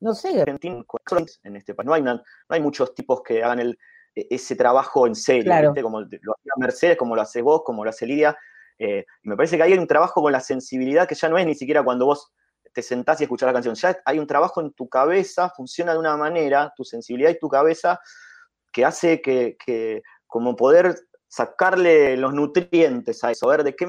[0.00, 0.42] No sé.
[1.42, 3.78] En este no hay, no hay muchos tipos que hagan el,
[4.14, 5.52] e-, ese trabajo en serio,
[5.82, 8.36] como lo hacía Mercedes, como lo haces vos, como lo hace Lidia.
[8.78, 11.54] Eh, me parece que hay un trabajo con la sensibilidad que ya no es ni
[11.54, 12.32] siquiera cuando vos
[12.72, 15.98] te sentás y escuchás la canción, ya hay un trabajo en tu cabeza, funciona de
[15.98, 18.00] una manera, tu sensibilidad y tu cabeza,
[18.72, 20.96] que hace que, como poder
[21.28, 23.86] sacarle los nutrientes a eso, ver de qué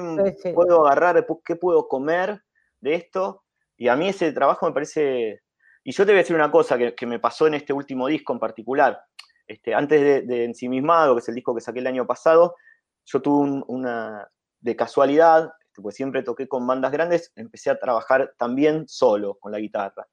[0.54, 2.42] puedo agarrar, qué puedo comer
[2.80, 3.42] de esto.
[3.76, 5.42] Y a mí ese trabajo me parece...
[5.86, 8.08] Y yo te voy a decir una cosa que, que me pasó en este último
[8.08, 9.00] disco en particular.
[9.46, 12.56] Este, antes de, Ensimismado, que es el disco que saqué el año pasado,
[13.04, 18.34] yo tuve una, de casualidad, este, pues siempre toqué con bandas grandes, empecé a trabajar
[18.36, 20.08] también solo con la guitarra.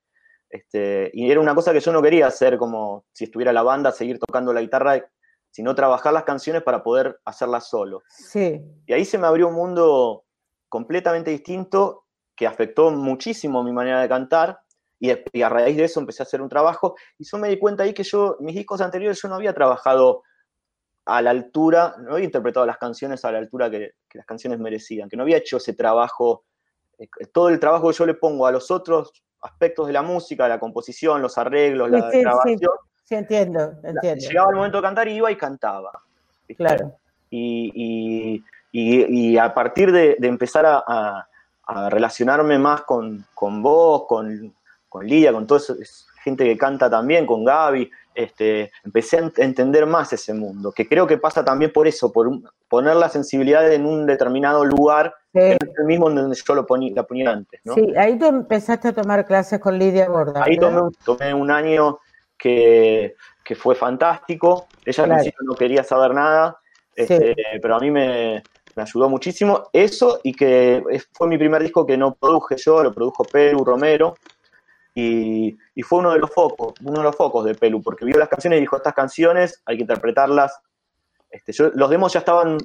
[0.48, 3.92] Este, y era una cosa que yo no quería hacer como si estuviera la banda,
[3.92, 5.04] seguir tocando la guitarra,
[5.50, 8.04] sino trabajar las canciones para poder hacerlas solo.
[8.10, 8.62] Sí.
[8.86, 10.26] Y ahí se me abrió un mundo
[10.70, 12.06] completamente distinto
[12.36, 14.60] que afectó muchísimo mi manera de cantar
[15.34, 17.84] y, a raíz de eso empecé a hacer un trabajo y yo me di cuenta
[17.84, 20.24] ahí que yo, mis discos anteriores, yo no había trabajado
[21.06, 25.10] a la altura, no había interpretado las canciones a la altura que, las canciones merecían,
[25.10, 26.46] que no había hecho ese trabajo,
[26.98, 29.12] eh, todo el trabajo que yo le pongo a los otros
[29.42, 32.60] aspectos de la música, la composición, los arreglos, la grabación.
[33.04, 34.26] Sí, entiendo, entiendo.
[34.26, 35.92] Llegaba el momento de cantar y iba y cantaba.
[36.56, 36.94] Claro.
[37.30, 38.42] Y,
[39.38, 41.28] a partir de, empezar a,
[41.90, 44.54] relacionarme más con, con vos, con,
[44.94, 45.74] con Lidia, con toda esa
[46.24, 51.08] gente que canta también, con Gaby, este, empecé a entender más ese mundo, que creo
[51.08, 52.30] que pasa también por eso, por
[52.70, 56.68] poner la sensibilidad en un determinado lugar, que no es el mismo donde yo lo
[56.68, 57.60] ponía, la ponía antes.
[57.64, 57.74] ¿no?
[57.74, 60.44] Sí, ahí tú empezaste a tomar clases con Lidia Borda.
[60.44, 61.98] Ahí tomé, un año
[62.38, 63.16] que,
[63.56, 65.08] fue fantástico, ella
[65.42, 66.60] no quería saber nada,
[66.96, 68.44] este, pero a mí me,
[68.76, 72.94] me ayudó muchísimo eso y que fue mi primer disco que no produje yo, lo
[72.94, 74.16] produjo Pedro Romero,
[74.96, 78.30] y, fue uno de los focos, uno de los focos de Pelu, porque vio las
[78.30, 80.60] canciones y dijo, estas canciones hay que interpretarlas.
[81.30, 82.58] Este, los demos ya estaban,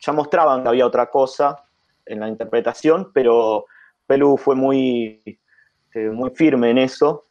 [0.00, 1.56] ya mostraban que había otra cosa
[2.04, 3.66] en la interpretación, pero
[4.06, 5.22] Pelu fue muy,
[5.86, 7.26] este, muy firme en eso.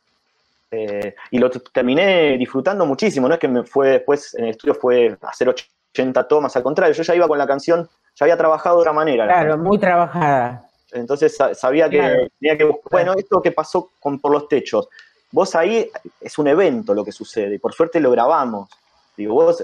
[0.69, 4.75] Eh, y lo terminé disfrutando muchísimo, no es que me fue después en el estudio
[4.75, 8.75] fue hacer 80 tomas, al contrario, yo ya iba con la canción, ya había trabajado
[8.75, 9.25] de otra manera.
[9.25, 10.66] Claro, muy trabajada.
[10.99, 12.27] Entonces sabía que Claro.
[12.39, 14.87] tenía que buscar, bueno, esto que pasó con Por los Techos,
[15.31, 15.89] vos ahí
[16.21, 18.69] es un evento lo que sucede, y por suerte lo grabamos.
[19.15, 19.63] Digo, vos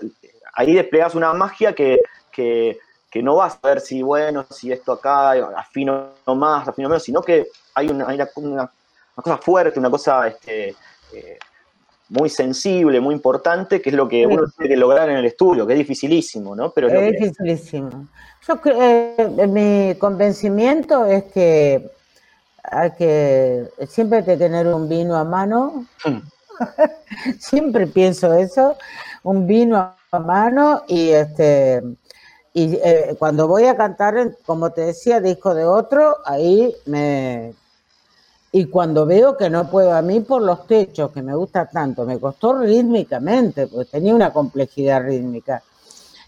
[0.54, 2.00] ahí desplegás una magia que,
[2.32, 2.78] que,
[3.10, 7.22] que no vas a ver si, bueno, si esto acá, afino más, afino menos, sino
[7.22, 8.72] que hay una, hay una, una-
[9.16, 10.76] una cosa fuerte, una cosa este,
[11.14, 11.38] eh,
[12.14, 14.26] muy sensible, muy importante, que es lo que Sí.
[14.26, 16.72] uno tiene que lograr en el estudio, que es dificilísimo, ¿no?
[16.72, 18.08] Pero es dificilísimo.
[18.48, 21.90] Yo eh, mi convencimiento es que
[22.64, 25.86] hay que siempre hay que tener un vino a mano.
[27.40, 28.78] siempre pienso eso,
[29.24, 29.78] un vino
[30.12, 31.82] a mano y este
[32.54, 37.54] y eh, cuando voy a cantar, como te decía, disco de otro, ahí me
[38.56, 42.06] y cuando veo que no puedo a mí por los techos, que me gusta tanto,
[42.06, 45.64] me costó rítmicamente, porque tenía una complejidad rítmica.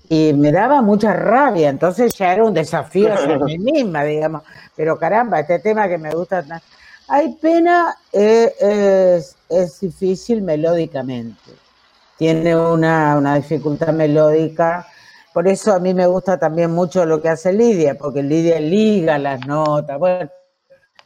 [0.10, 4.42] Y me daba mucha rabia, entonces ya era un desafío hacia mí misma, digamos,
[4.76, 6.66] pero caramba, este tema que me gusta tanto.
[7.10, 11.52] Hay pena, eh, es, es difícil melódicamente,
[12.18, 14.88] tiene una, una dificultad melódica,
[15.32, 19.20] por eso a mí me gusta también mucho lo que hace Lidia, porque Lidia liga
[19.20, 20.28] las notas, bueno,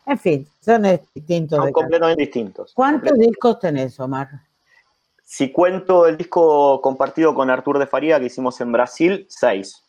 [0.06, 1.58] en fin, son distintos.
[1.58, 2.74] son completamente distintos.
[2.74, 4.28] ¿Cuántos discos tenés, Omar?
[5.24, 9.84] Si cuento el disco compartido con Artur de Faría que hicimos en Brasil, seis.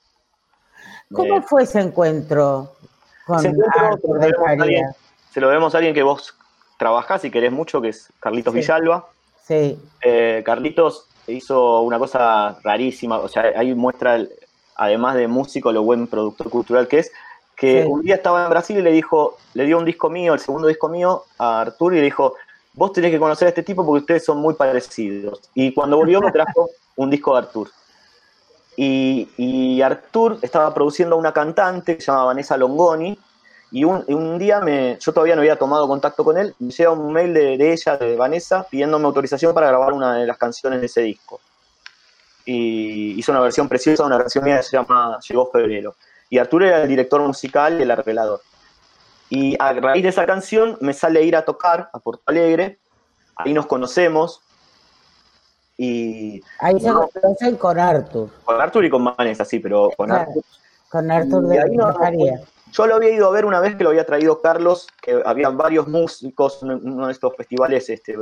[1.13, 2.77] ¿Cómo Eh, fue ese encuentro
[3.27, 4.97] con ese encuentro Arthur se de lo debemos a alguien- Faría?
[5.33, 6.35] se lo debemos a alguien que vos
[6.79, 8.61] trabajás y querés mucho, que es Carlitos Sí.
[8.61, 9.09] Villalba.
[9.47, 14.31] Sí, Eh, Carlitos hizo una cosa rarísima, o sea, ahí muestra, el-
[14.77, 17.13] además de músico, lo buen productor cultural que es,
[17.61, 17.89] que Sí.
[17.89, 20.67] un día estaba en Brasil y le dijo, le dio un disco mío, el segundo
[20.67, 22.35] disco mío, a Artur y le dijo,
[22.73, 25.43] vos tenés que conocer a este tipo porque ustedes son muy parecidos.
[25.55, 27.71] Y cuando volvió me trajo un disco de Artur.
[28.77, 33.19] Y, y Artur estaba produciendo a una cantante que se llama Vanessa Longoni,
[33.73, 36.91] y un, un día me, yo todavía no había tomado contacto con él, me llega
[36.91, 40.81] un mail de, de ella, de Vanessa, pidiéndome autorización para grabar una de las canciones
[40.81, 41.41] de ese disco.
[42.47, 45.95] Y hizo una versión preciosa, una versión mía que se llama Llegó Febrero.
[46.31, 48.41] Y Arturo era el director musical y el arreglador.
[49.29, 52.79] Y a raíz de esa canción me sale ir a tocar a Porto Alegre,
[53.37, 54.41] ahí nos conocemos,
[55.77, 57.09] y ahí se No.
[57.21, 60.23] conocen con Arthur, con Arturo y con Vanessa, sí, pero con Claro.
[60.29, 60.45] Artur
[60.89, 61.95] con Arthur Y de, ahí no-.
[62.73, 65.49] Yo lo había ido a ver una vez que lo había traído Carlos, que había
[65.51, 68.17] varios músicos en uno de estos festivales, este,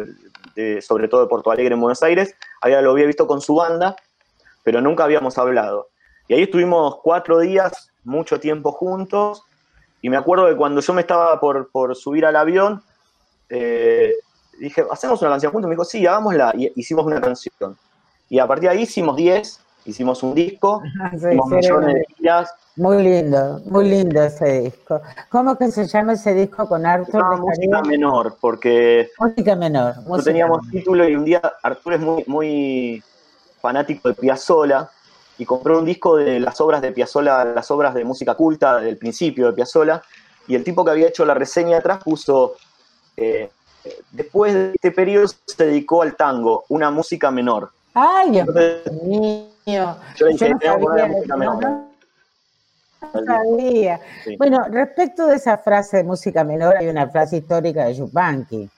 [0.54, 2.34] de- sobre todo de Porto Alegre en Buenos Aires.
[2.62, 3.96] Había, lo había visto con su banda,
[4.62, 5.88] pero nunca habíamos hablado.
[6.28, 9.42] Y ahí estuvimos cuatro días, mucho tiempo juntos.
[10.02, 12.82] Y me acuerdo que cuando yo me estaba por, por subir al avión,
[13.48, 14.12] eh,
[14.60, 15.68] dije, ¿hacemos una canción juntos?
[15.68, 16.52] Me dijo, sí, hagámosla.
[16.56, 17.76] Y hicimos una canción.
[18.28, 22.04] Y a partir de ahí hicimos 10, hicimos un disco, Ah, Sí, hicimos millones de
[22.16, 22.54] giras.
[22.76, 25.00] Muy lindo, muy lindo ese disco.
[25.30, 29.94] ¿Cómo que se llama ese disco con Arthur de música menor, porque Música menor.
[30.06, 30.72] no teníamos menor.
[30.72, 33.02] título y un día Arturo es muy, muy
[33.60, 34.88] fanático de Piazzolla
[35.38, 38.98] y compró un disco de las obras de Piazzolla, las obras de música culta del
[38.98, 40.02] principio de Piazzolla,
[40.48, 42.56] y el tipo que había hecho la reseña atrás puso,
[43.16, 43.50] eh,
[44.10, 47.70] después de este periodo se dedicó al tango, una música menor.
[47.94, 49.96] Ay, Dios Entonces, mío.
[50.16, 51.64] yo le dije, no tengo sabía, música no, menor.
[53.14, 54.00] no sabía.
[54.24, 54.36] Sí.
[54.36, 58.68] Bueno, respecto de esa frase de música menor, hay una frase histórica de Yupanqui,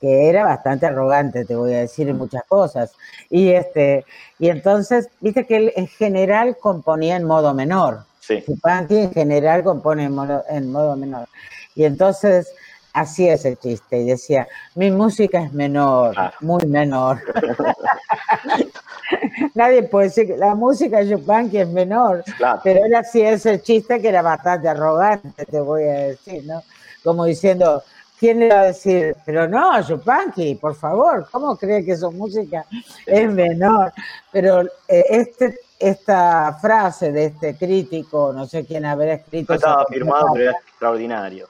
[0.00, 2.92] que era bastante arrogante, te voy a decir, en muchas cosas.
[3.30, 4.04] Y este,
[4.38, 8.00] y entonces, viste que él en general componía en modo menor.
[8.20, 8.44] Sí.
[8.90, 11.28] En general compone en modo, en modo menor.
[11.74, 12.52] Y entonces
[12.92, 16.34] hacía ese chiste y decía, mi música es menor, Claro.
[16.40, 17.20] muy menor.
[19.54, 22.60] Nadie puede decir que la música de Yupanqui es menor, Claro.
[22.64, 26.62] pero él hacía ese chiste que era bastante arrogante, te voy a decir, ¿no?
[27.04, 27.82] Como diciendo,
[28.18, 29.16] ¿quién le va a decir?
[29.24, 32.66] Pero no, Yupanqui, por favor, ¿cómo cree que su música
[33.04, 33.92] es menor?
[34.32, 39.52] Pero eh, este, esta frase de este crítico, no sé quién habrá escrito.
[39.52, 41.48] No estaba firmado, pero era extraordinario.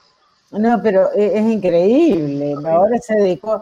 [0.51, 2.55] No, pero e- es, increíble.
[2.65, 3.61] Ahora se dedicó,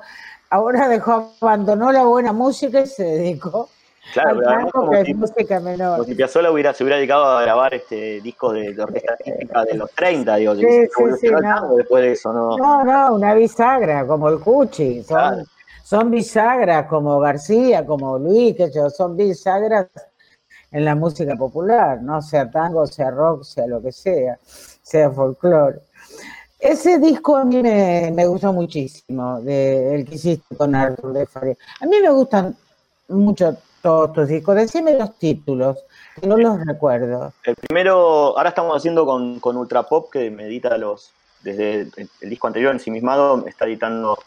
[0.49, 3.69] ahora dejó, abandonó la buena música y se dedicó
[4.13, 6.05] Claro, pero además como si, música como menor.
[6.05, 9.73] si Piazzolla hubiera, se hubiera dedicado a grabar este discos de, de orquesta típica de
[9.73, 11.75] los 30, digo, Sí, no.
[11.75, 12.57] después de eso, ¿no?
[12.57, 15.03] No, no, una bisagra, como el Cuchi.
[15.03, 15.43] Son, Claro.
[15.83, 19.87] son bisagras como García, como Luis, que yo, son bisagras
[20.71, 25.79] en la música popular, no sea tango, sea rock, sea lo que sea, sea folclore.
[26.59, 31.25] Ese disco a mí me, me gustó muchísimo, de, el que hiciste con Arthur de
[31.25, 31.55] Faría.
[31.81, 32.55] A mí me gustan
[33.09, 33.55] mucho
[33.85, 34.55] todos tus discos.
[34.55, 35.77] Decime los títulos,
[36.19, 37.31] que no los recuerdo.
[37.43, 41.11] El primero, ahora estamos haciendo con, con Ultra Pop, que me edita los,
[41.43, 44.17] desde el, disco anterior, Ensimismado, me está editando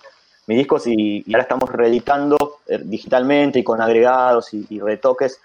[0.46, 2.36] mis discos y, ahora estamos reeditando
[2.68, 5.40] eh, digitalmente y con agregados y, retoques,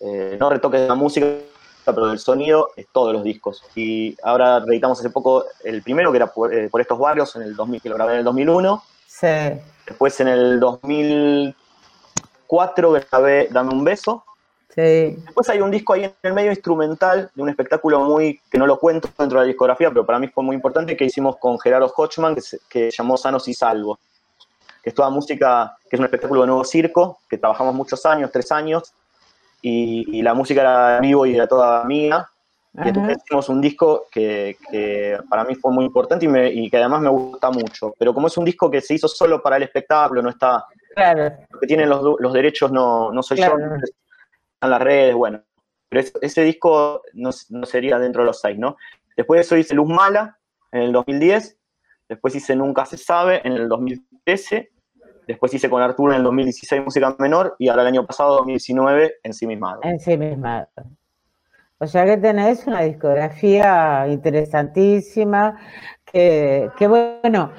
[0.00, 1.26] eh, no retoques de la música,
[1.84, 3.62] pero del sonido, es todos los discos.
[3.74, 7.54] Y ahora reeditamos hace poco el primero, que era por, eh, estos barrios, en el
[7.54, 8.82] 2000, que lo grabé en el 2001.
[9.06, 9.26] Sí.
[9.86, 10.58] Después en el
[12.50, 14.24] 2004 grabé Dame un beso.
[14.74, 15.16] Sí.
[15.24, 18.66] Después hay un disco ahí en el medio instrumental de un espectáculo muy, que no
[18.66, 21.58] lo cuento dentro de la discografía, pero para mí fue muy importante, que hicimos con
[21.58, 23.98] Gerardo Hochman, que se que llamó Sanos y Salvos
[24.82, 28.30] que es toda música, que es un espectáculo de nuevo circo, que trabajamos muchos años,
[28.32, 28.94] tres años,
[29.62, 32.26] y, la música era vivo y era toda mía.
[32.72, 34.56] Y entonces hicimos un disco que,
[35.28, 37.94] para mí fue muy importante y, que además me gusta mucho.
[37.98, 40.64] Pero como es un disco que se hizo solo para el espectáculo, no está.
[40.94, 41.36] Claro.
[41.60, 45.42] que tienen los, derechos no, no soy yo, están las redes, bueno.
[45.88, 48.76] Pero ese, disco no, no, sería dentro de los seis, ¿no?
[49.16, 50.38] Después de eso hice Luz Mala
[50.72, 51.58] en el 2010,
[52.08, 54.06] después hice Nunca se sabe en el 2000
[55.26, 59.14] después hice con Arturo en el 2016 música menor y ahora el año pasado, 2019,
[59.22, 59.80] en sí mismado.
[59.82, 60.68] En sí mismado.
[61.78, 65.58] O sea que tenés una discografía interesantísima,
[66.04, 67.52] que, bueno,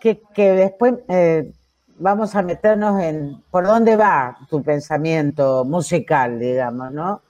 [0.00, 1.52] que, después eh,
[1.98, 7.22] vamos a meternos en por dónde va tu pensamiento musical, digamos, ¿no?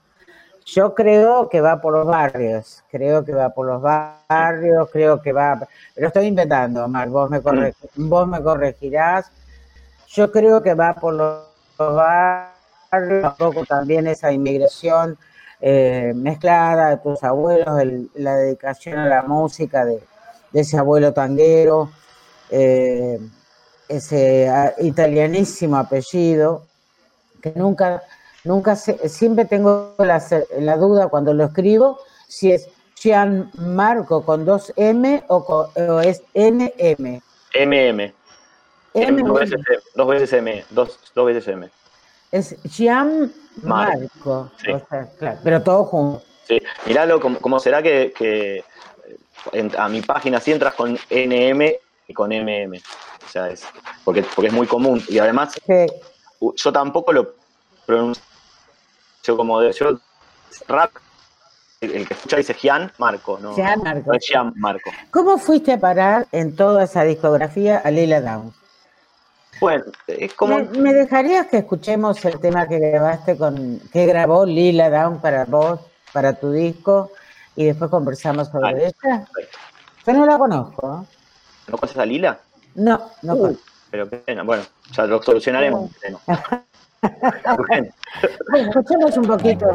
[0.65, 5.33] Yo creo que va por los barrios, creo que va por los barrios, creo que
[5.33, 7.39] va, lo estoy inventando, Omar, vos me,
[7.95, 9.31] vos me corregirás.
[10.07, 11.47] Yo creo que va por los
[11.77, 12.53] barrios,
[13.23, 15.17] un poco también esa inmigración
[15.59, 17.81] eh, mezclada de tus abuelos,
[18.13, 20.01] la dedicación a la música de,
[20.53, 21.89] ese abuelo tanguero,
[22.51, 23.19] eh,
[23.89, 26.65] ese ah, italianísimo apellido,
[27.41, 28.01] que nunca
[28.43, 32.69] Nunca sé, siempre tengo la, duda cuando lo escribo si es
[33.57, 37.21] Marco con dos M o, es NM.
[37.53, 38.13] MM.
[38.93, 39.23] M.
[39.23, 39.59] Dos veces,
[39.95, 40.65] dos veces M.
[40.69, 41.69] Dos, veces M.
[42.31, 43.31] Es Gian
[43.61, 44.51] Marco.
[45.43, 46.23] pero todo junto.
[46.47, 48.63] Sí, miralo, como, será que,
[49.77, 51.73] a mi página si entras con NM
[52.09, 52.75] y con MM.
[52.75, 53.65] O sea, es,
[54.03, 55.01] porque, porque es muy común.
[55.07, 55.53] Y además,
[56.55, 57.33] yo tampoco lo
[57.85, 58.23] pronuncio
[59.23, 59.99] yo como de, yo
[60.67, 60.91] rap,
[61.81, 63.53] el, que escucha dice Gian Marco, ¿no?
[63.55, 64.11] Gian Marco.
[64.19, 64.89] Gian Marco.
[65.11, 68.53] ¿Cómo fuiste a parar en toda esa discografía a Lila Down?
[69.59, 70.59] Bueno, es como.
[70.59, 73.79] ¿Me, dejarías que escuchemos el tema que grabaste con.
[73.91, 75.81] que grabó Lila Down para vos,
[76.13, 77.11] para tu disco,
[77.55, 79.27] y después conversamos sobre ella?
[80.07, 81.05] Yo no la conozco.
[81.69, 82.39] ¿No conoces a Lila?
[82.75, 83.57] No, no uh,
[83.91, 85.91] Pero pena, bueno, ya lo solucionaremos.
[87.67, 87.87] bueno,
[88.53, 89.67] escuchemos un poquito.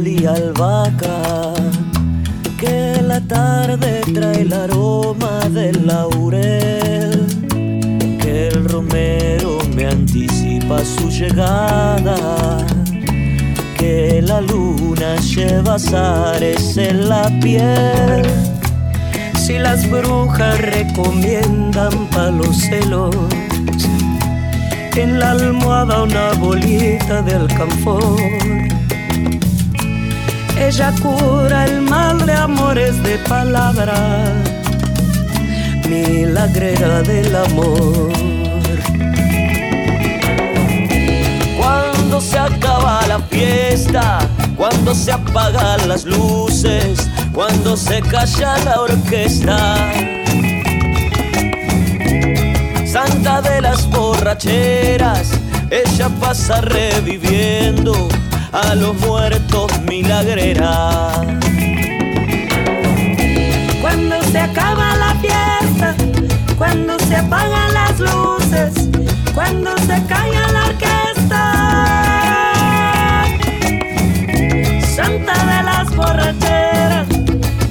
[0.00, 1.52] Olía albahaca,
[2.58, 7.26] que la tarde trae el aroma del laurel,
[8.22, 12.16] que el romero me anticipa su llegada,
[13.76, 18.22] que la luna lleva azares en la piel.
[19.36, 23.14] Si las brujas recomiendan palos celos,
[24.96, 28.79] en la almohada una bolita de alcanfor.
[30.60, 33.96] Ella cura el mal de amores de palabra,
[35.88, 38.12] milagrera del amor.
[41.56, 44.18] Cuando se acaba la fiesta,
[44.54, 49.56] cuando se apagan las luces, cuando se calla la orquesta.
[52.86, 55.30] Santa de las borracheras,
[55.70, 58.19] ella pasa reviviendo
[58.52, 61.10] a los muertos milagrera.
[63.80, 65.94] Cuando se acaba la fiesta,
[66.58, 68.88] cuando se apagan las luces,
[69.34, 71.42] cuando se calla la orquesta,
[74.96, 77.08] santa de las borracheras,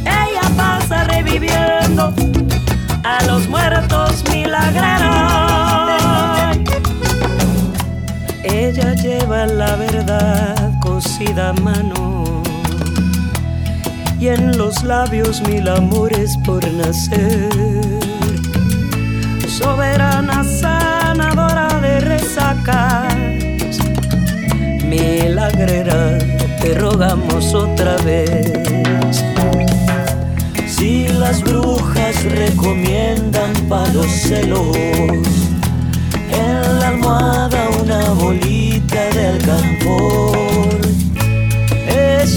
[0.05, 2.13] ella pasa reviviendo
[3.03, 5.19] a los muertos milagreros.
[8.43, 10.58] Ella lleva la verdad
[11.01, 12.43] cosida a mano
[14.19, 17.49] y en los labios mil amores por nacer.
[19.47, 23.13] Soberana sanadora de resacas,
[24.83, 26.17] milagrera,
[26.61, 28.51] te rogamos otra vez.
[30.67, 34.75] Si las brujas recomiendan palos celos,
[36.43, 40.88] en la almohada una bolita de alcanfor,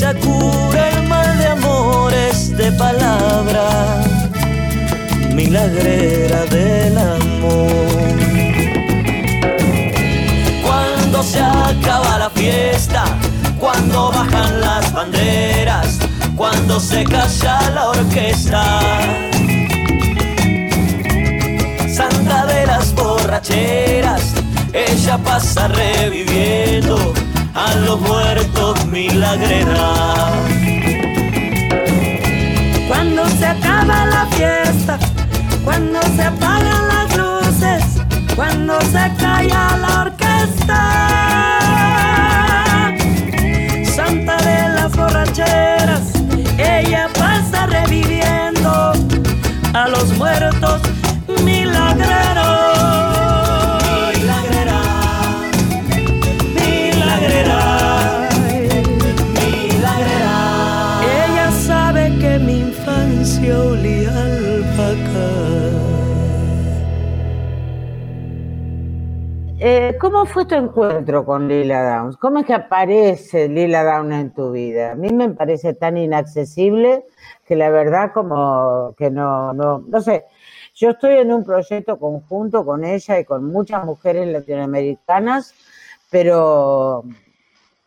[0.02, 4.02] ella cura el mal de amores de palabra,
[5.32, 8.10] milagrera del amor.
[10.64, 13.04] Cuando se acaba la fiesta,
[13.60, 15.98] cuando bajan las banderas,
[16.34, 18.80] cuando se calla la orquesta.
[21.94, 24.34] Santa de las borracheras,
[24.72, 27.21] ella pasa reviviendo
[27.54, 29.92] a los muertos milagrera.
[32.88, 34.98] Cuando se acaba la fiesta,
[35.64, 37.84] cuando se apagan las luces,
[38.34, 40.78] cuando se calla la orquesta.
[43.94, 46.12] Santa de las borracheras,
[46.58, 48.92] ella pasa reviviendo
[49.74, 50.80] a los muertos
[51.44, 52.61] milagreros.
[69.64, 72.16] Eh, ¿Cómo fue tu encuentro con Lila Downs?
[72.16, 74.90] ¿Cómo es que aparece Lila Downs en tu vida?
[74.90, 77.04] A mí me parece tan inaccesible
[77.46, 80.24] que la verdad como que no, no, no sé.
[80.74, 85.54] Yo estoy en un proyecto conjunto con ella y con muchas mujeres latinoamericanas,
[86.10, 87.04] pero,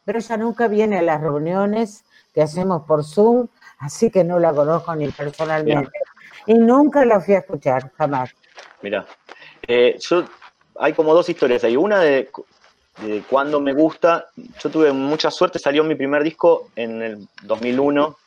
[0.05, 3.49] pero ella nunca viene a las reuniones que hacemos por Zoom,
[3.79, 5.91] así que no la conozco ni personalmente.
[6.47, 8.33] Y nunca la fui a escuchar, jamás.
[8.81, 9.05] Mira,
[9.67, 10.23] eh, yo
[10.79, 11.75] hay como dos historias ahí.
[11.77, 12.29] Una de,
[13.01, 14.27] de cuando me gusta.
[14.61, 18.17] Yo tuve mucha suerte, salió mi primer disco en el 2001,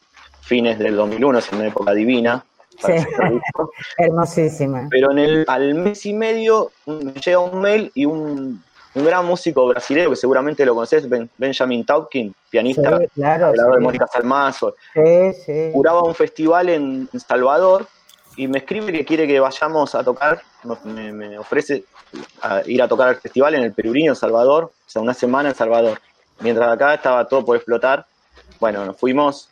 [0.43, 2.45] fines del 2001, es una época divina.
[2.85, 2.93] Sí.
[3.99, 4.87] Hermosísima.
[4.91, 8.63] Pero en el, al mes y medio me llega un mail y un,
[8.95, 13.53] un gran músico brasileño que seguramente lo conoces, Ben- Benjamin Taupkin, pianista, Sí, claro.
[13.53, 13.85] creador de sí.
[13.85, 15.71] Mónica Salmazo, Sí, sí.
[15.73, 17.87] curaba un festival en, en Salvador
[18.37, 20.41] y me escribe que quiere que vayamos a tocar,
[20.85, 21.85] me, me ofrece
[22.43, 25.51] a ir a tocar al festival en el Perurino, en Salvador, o sea, una semana
[25.51, 26.01] en Salvador.
[26.41, 28.07] Mientras acá estaba todo por explotar,
[28.61, 29.49] bueno, nos fuimos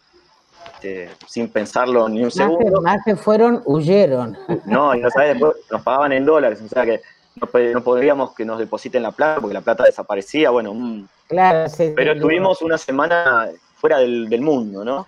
[0.75, 2.81] este, sin pensarlo ni un Más que, segundo.
[2.83, 4.37] más que fueron, huyeron.
[4.65, 7.01] No, y no sabes, después nos pagaban en dólares, o sea que
[7.37, 11.93] no, no podríamos que nos depositen la plata porque la plata desaparecía, bueno, Claro, sí.
[11.97, 15.07] pero sí, estuvimos una semana fuera del, del mundo, ¿no?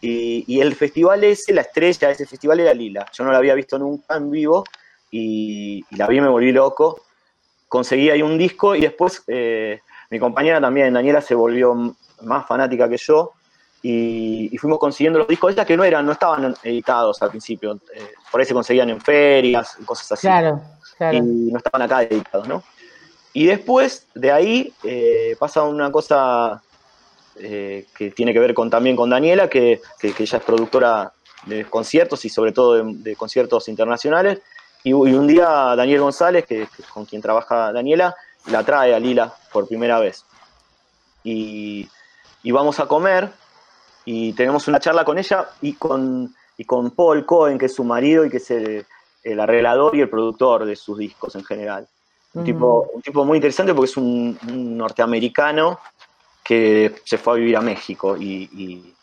[0.00, 3.04] Y, y el festival ese, la estrella de ese festival era Lila.
[3.12, 4.64] Yo no la había visto nunca en vivo
[5.10, 7.00] y, y la vi me volví loco.
[7.68, 9.80] Conseguí ahí un disco y después eh,
[10.10, 11.74] mi compañera también, Daniela, se volvió
[12.22, 13.32] más fanática que yo
[13.82, 15.50] y, y fuimos consiguiendo los discos.
[15.50, 17.78] Estas que no eran, no estaban editados al principio.
[17.94, 20.60] eh, por ahí se conseguían en ferias, y cosas así Claro,
[20.96, 21.16] claro.
[21.18, 22.62] y no estaban acá dedicados, ¿no?
[23.34, 26.62] Y después de ahí eh, pasa una cosa
[27.36, 31.12] eh, que tiene que ver con, también con Daniela, que, que- que ella es productora
[31.46, 34.40] de conciertos y sobre todo de, de conciertos internacionales.
[34.84, 38.14] Y, y un día Daniel González, que, que con quien trabaja Daniela,
[38.46, 40.24] la trae a Lila por primera vez.
[41.24, 41.88] Y,
[42.42, 43.30] y vamos a comer
[44.04, 47.84] y tenemos una charla con ella y con, y con Paul Cohen, que es su
[47.84, 48.86] marido y que es el,
[49.22, 51.86] el arreglador y el productor de sus discos en general.
[52.34, 55.80] Un, tipo, un tipo muy interesante porque es un, un norteamericano
[56.44, 58.94] que se fue a vivir a México y, y-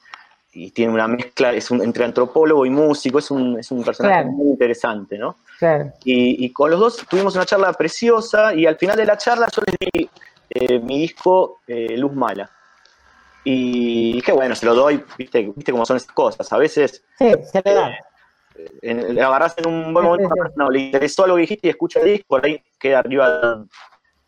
[0.57, 4.21] y tiene una mezcla, es un, entre antropólogo y músico, es un, es un personaje
[4.21, 4.31] Claro.
[4.31, 5.35] muy interesante, ¿no?
[5.59, 5.91] Claro.
[6.03, 9.47] Y, y con los dos tuvimos una charla preciosa y al final de la charla
[9.55, 10.09] yo les di
[10.49, 12.49] eh, mi disco eh, Luz Mala.
[13.43, 16.51] Y qué bueno, se lo doy, viste, viste cómo son esas cosas.
[16.51, 17.95] A veces Sí, se le da.
[18.81, 20.47] en- le agarrás en un buen momento a sí, una sí.
[20.49, 23.63] persona, o le interesó algo que dijiste y escucha el disco, por ahí queda arriba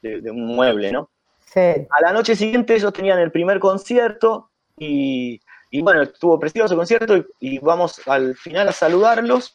[0.01, 1.09] de, de un mueble, ¿no?
[1.45, 1.59] Sí.
[1.89, 6.78] A la noche siguiente ellos tenían el primer concierto y, y bueno, estuvo precioso el
[6.78, 9.53] concierto y, y vamos al final a saludarlos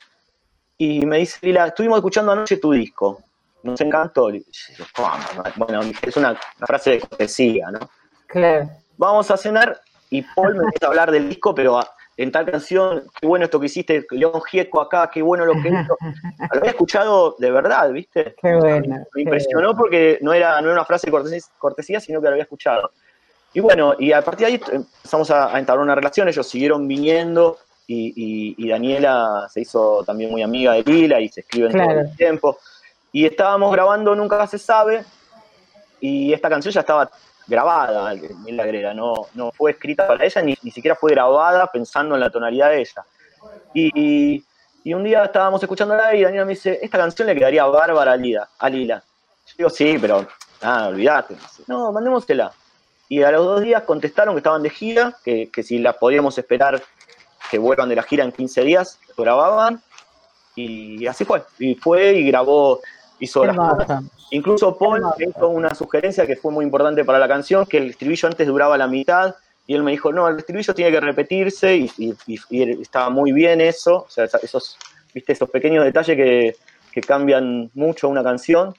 [0.84, 3.20] y me dice, Lila, estuvimos escuchando anoche tu disco,
[3.62, 4.30] nos encantó.
[4.30, 4.44] Y
[4.76, 5.10] yo, "¿Cómo?
[5.56, 7.78] Bueno, es una, una frase de cortesía, ¿no?
[8.26, 8.68] Claro.
[8.96, 9.80] Vamos a cenar
[10.10, 13.44] y Paul me empieza a hablar del disco, pero a- en tal canción, qué bueno
[13.46, 15.96] esto que hiciste, León Gieco acá, qué bueno lo que hizo.
[16.52, 18.34] Lo había escuchado de verdad, ¿viste?
[18.40, 19.04] Qué bueno.
[19.14, 22.32] Me impresionó porque no era, no era una frase de cortesía, cortesía, sino que lo
[22.32, 22.90] había escuchado.
[23.54, 27.58] y bueno, y a partir de ahí empezamos a, entablar una relación, ellos siguieron viniendo
[27.86, 32.58] y, Daniela se hizo también muy amiga de Lila y se escriben todo el tiempo.
[33.12, 35.04] Y estábamos grabando Nunca se sabe
[36.00, 37.08] y esta canción ya estaba
[37.46, 38.12] grabada,
[38.46, 42.20] la Agrera, no, no fue escrita para ella, ni, ni siquiera fue grabada pensando en
[42.20, 43.04] la tonalidad de ella.
[43.72, 44.44] Y,
[44.84, 48.16] y, un día estábamos escuchándola y Daniela me dice, esta canción le quedaría bárbara a
[48.16, 48.48] Lila.
[48.58, 49.02] A Lila.
[49.46, 50.26] Yo digo, sí, pero
[50.60, 51.36] nada, olvídate.
[51.68, 52.52] No, mandémosela.
[53.08, 56.36] Y a los dos días contestaron que estaban de gira, que, que si las podíamos
[56.38, 56.82] esperar
[57.52, 59.82] que vuelvan de la gira en 15 días, grababan.
[60.56, 61.42] Y así fue.
[61.58, 62.80] Y fue y grabó,
[63.20, 64.04] hizo las cosas.
[64.30, 68.26] Incluso Paul hizo una sugerencia que fue muy importante para la canción, que el estribillo
[68.26, 69.34] antes duraba la mitad,
[69.66, 72.16] y él me dijo, no, el estribillo tiene que repetirse, y,
[72.80, 74.78] estaba muy bien eso, o sea, esos,
[75.12, 76.56] viste, esos pequeños detalles que,
[76.90, 78.74] que cambian mucho una canción.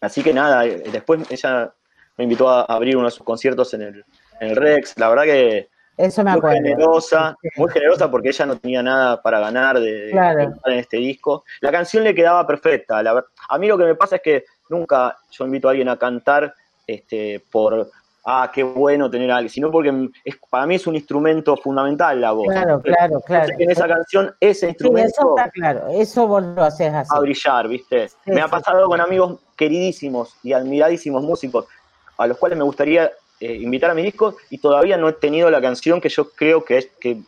[0.00, 1.74] Así que nada, eh, después ella
[2.16, 4.04] me invitó a abrir uno de sus conciertos en el,
[4.40, 4.94] en el Rex.
[4.96, 5.68] La verdad que
[5.98, 10.72] Eso me muy generosa, muy generosa porque ella no tenía nada para ganar de, en
[10.78, 11.44] este disco.
[11.60, 13.00] La canción le quedaba perfecta.
[13.00, 16.54] a mí lo que me pasa es que nunca yo invito a alguien a cantar
[16.86, 17.90] este, por,
[18.24, 22.20] ah, qué bueno tener a alguien, sino porque es, para mí es un instrumento fundamental
[22.20, 22.46] la voz.
[22.46, 23.52] Claro, claro, claro.
[23.58, 25.08] en esa canción ese instrumento...
[25.08, 27.10] eso está claro, eso vos lo haces así.
[27.12, 28.08] A brillar, ¿viste?
[28.26, 31.66] me ha pasado con amigos queridísimos y admiradísimos músicos,
[32.16, 33.10] a los cuales me gustaría
[33.40, 36.64] eh, invitar a mi disco y todavía no he tenido la canción que yo creo
[36.64, 37.18] que, es, que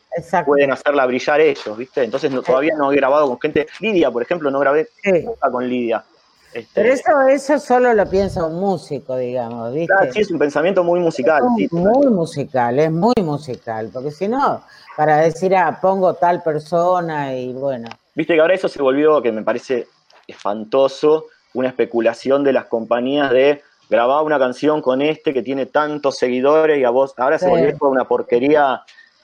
[0.44, 2.02] pueden hacerla brillar ellos, ¿viste?
[2.02, 3.68] Entonces todavía no he grabado con gente.
[3.78, 6.04] Lidia, por ejemplo, no grabé nunca con Lidia.
[6.52, 9.94] Este, Pero eso, eso solo lo piensa un músico, digamos, ¿viste?
[9.94, 11.44] Claro, sí, es un pensamiento muy musical.
[11.44, 14.64] Muy, muy musical, es muy musical, porque si no,
[14.96, 17.88] para decir, ah, pongo tal persona y bueno.
[18.16, 19.86] Viste que ahora eso se volvió, que me parece
[20.26, 26.16] espantoso, una especulación de las compañías de grabar una canción con este que tiene tantos
[26.16, 28.82] seguidores y a vos, ahora se volvió una porquería.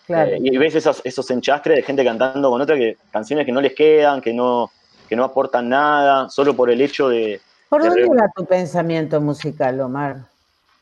[0.08, 3.60] Eh, y ves esos, esos enchastres de gente cantando con otra que canciones que no
[3.60, 4.70] les quedan, que no,
[5.08, 7.40] que no aportan nada, solo por el hecho de...
[7.68, 10.16] ¿Por dónde va tu pensamiento musical, Omar?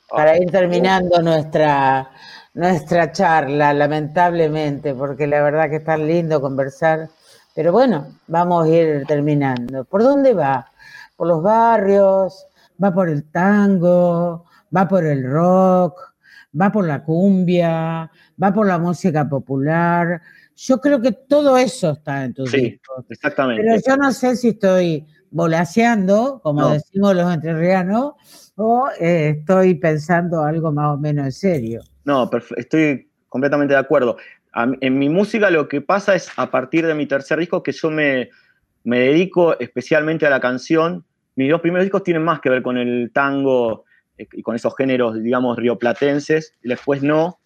[0.09, 2.11] Para ir terminando nuestra,
[2.55, 7.09] nuestra charla, lamentablemente, porque la verdad que está lindo conversar.
[7.55, 9.85] Pero bueno, vamos a ir terminando.
[9.85, 10.70] ¿Por dónde va?
[11.16, 12.47] ¿Por los barrios?
[12.83, 14.45] ¿Va por el tango?
[14.75, 16.14] ¿Va por el rock?
[16.61, 18.11] ¿Va por la cumbia?
[18.43, 20.20] ¿Va por la música popular?
[20.57, 23.62] Yo creo que todo eso está en tus sí, Exactamente.
[23.64, 28.12] Pero yo no sé si estoy volaseando, como decimos los entrerrianos,
[28.55, 31.81] o eh, estoy pensando algo más o menos en serio.
[32.05, 34.16] No, estoy completamente de acuerdo.
[34.55, 37.91] en mi música lo que pasa es a partir de mi tercer disco que yo
[37.91, 38.31] me,
[38.85, 41.05] me dedico especialmente a la canción.
[41.37, 43.85] Mis dos primeros discos tienen más que ver con el tango
[44.18, 47.39] eh, y con esos géneros, digamos, rioplatenses, después no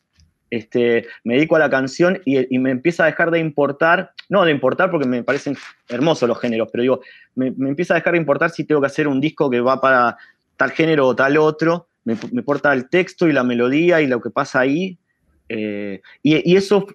[0.51, 4.53] este, me dedico a la canción y, me empieza a dejar de importar, no de
[4.53, 5.57] importar porque me parecen
[5.89, 7.01] hermosos los géneros, pero digo,
[7.35, 10.17] me, empieza a dejar de importar si tengo que hacer un disco que va para
[10.57, 14.31] tal género o tal otro, me, importa el texto y la melodía y lo que
[14.31, 14.99] pasa ahí.
[15.49, 16.87] Eh, y, eso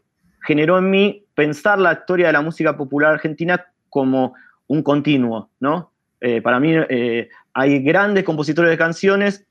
[0.41, 4.33] generó en mí pensar la historia de la música popular argentina como
[4.67, 5.92] un continuo, ¿no?
[6.25, 9.45] Eh, para mí eh, hay grandes compositores de canciones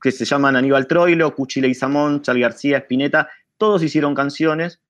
[0.00, 3.28] que se llaman Aníbal Troilo, Cuchi Leguizamón, Charlie García, Spinetta,
[3.58, 4.80] todos hicieron canciones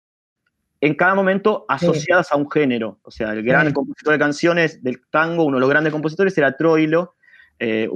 [0.81, 3.01] en cada momento asociadas a un género.
[3.03, 6.57] O sea, el gran compositor de canciones del tango, uno de los grandes compositores era
[6.57, 7.17] Troilo,
[7.59, 7.91] eh,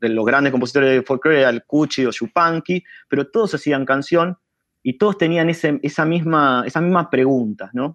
[0.00, 4.38] de los grandes compositores de folclore era el Cuchi o Chupanqui, pero todos hacían canción
[4.82, 7.92] y todos tenían esa, misma, esa misma pregunta, ¿no?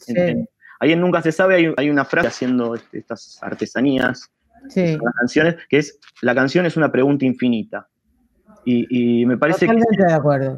[0.80, 4.32] ahí en Nunca se sabe hay, una frase haciendo estas artesanías,
[4.64, 7.88] las canciones, que es, la canción es una pregunta infinita.
[8.66, 9.76] Y, me parece que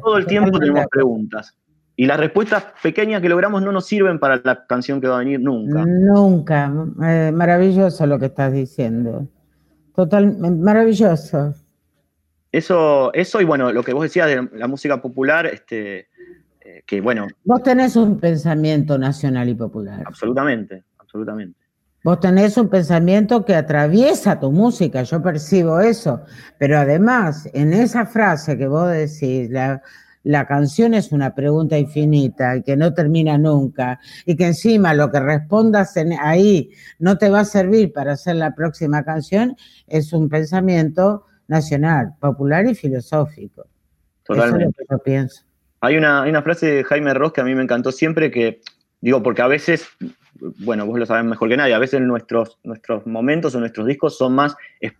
[0.02, 1.56] todo el tiempo tenemos preguntas.
[1.96, 5.18] Y las respuestas pequeñas que logramos no nos sirven para la canción que va a
[5.20, 5.84] venir nunca.
[5.86, 6.72] Nunca.
[7.04, 9.28] Eh, maravilloso lo que estás diciendo.
[9.94, 11.54] Total, maravilloso.
[12.50, 16.08] Eso, eso y bueno, lo que vos decías de la música popular, este,
[16.60, 17.28] eh, que bueno.
[17.44, 20.02] Vos tenés un pensamiento nacional y popular.
[20.06, 21.61] Absolutamente, absolutamente.
[22.04, 26.24] Vos tenés un pensamiento que atraviesa tu música, yo percibo eso,
[26.58, 32.62] pero además en esa frase que vos decís, la, canción es una pregunta infinita y
[32.62, 37.44] que no termina nunca y que encima lo que respondas ahí no te va a
[37.44, 43.66] servir para hacer la próxima canción, es un pensamiento nacional, popular y filosófico.
[44.24, 44.64] Totalmente.
[44.64, 45.42] Eso es lo que yo pienso.
[45.80, 48.60] Hay una, hay una frase de Jaime Ross que a mí me encantó siempre que,
[49.00, 49.86] digo, porque a veces
[50.40, 54.16] bueno, vos lo sabés mejor que nadie, a veces nuestros, nuestros momentos o nuestros discos
[54.16, 54.56] son más,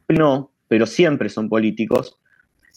[0.08, 2.18] no, pero siempre son políticos.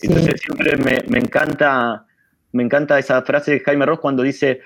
[0.02, 2.06] Entonces siempre me, encanta
[2.52, 4.62] me encanta esa frase de Jaime Ross cuando dice,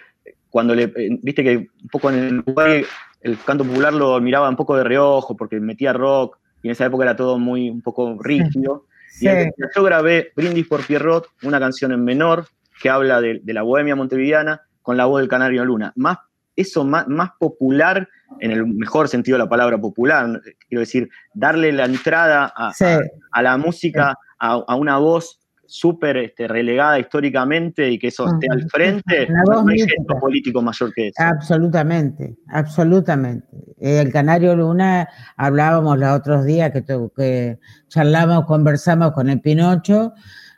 [0.49, 2.83] cuando le, eh, viste que un poco en el Uruguay
[3.21, 6.85] el canto popular lo miraba un poco de reojo porque metía rock y en esa
[6.85, 8.85] época era todo muy un poco rígido.
[9.21, 12.45] Y yo grabé Brindis por Pierrot, una canción en menor
[12.81, 15.91] que habla de, la bohemia montevideana con la voz del Canario Luna.
[15.95, 16.17] Más,
[16.59, 18.07] eso más, más popular,
[18.39, 23.57] en el mejor sentido de la palabra popular, quiero decir, darle la entrada a, la
[23.57, 29.67] música, a, una voz súper este, relegada históricamente y que eso esté al frente, no
[29.67, 31.21] hay gesto político mayor que eso.
[31.21, 33.47] Absolutamente, absolutamente.
[33.79, 35.07] El Canario Luna,
[35.37, 36.83] hablábamos los otros días que,
[37.15, 40.13] que charlamos, conversamos con el Pinocho,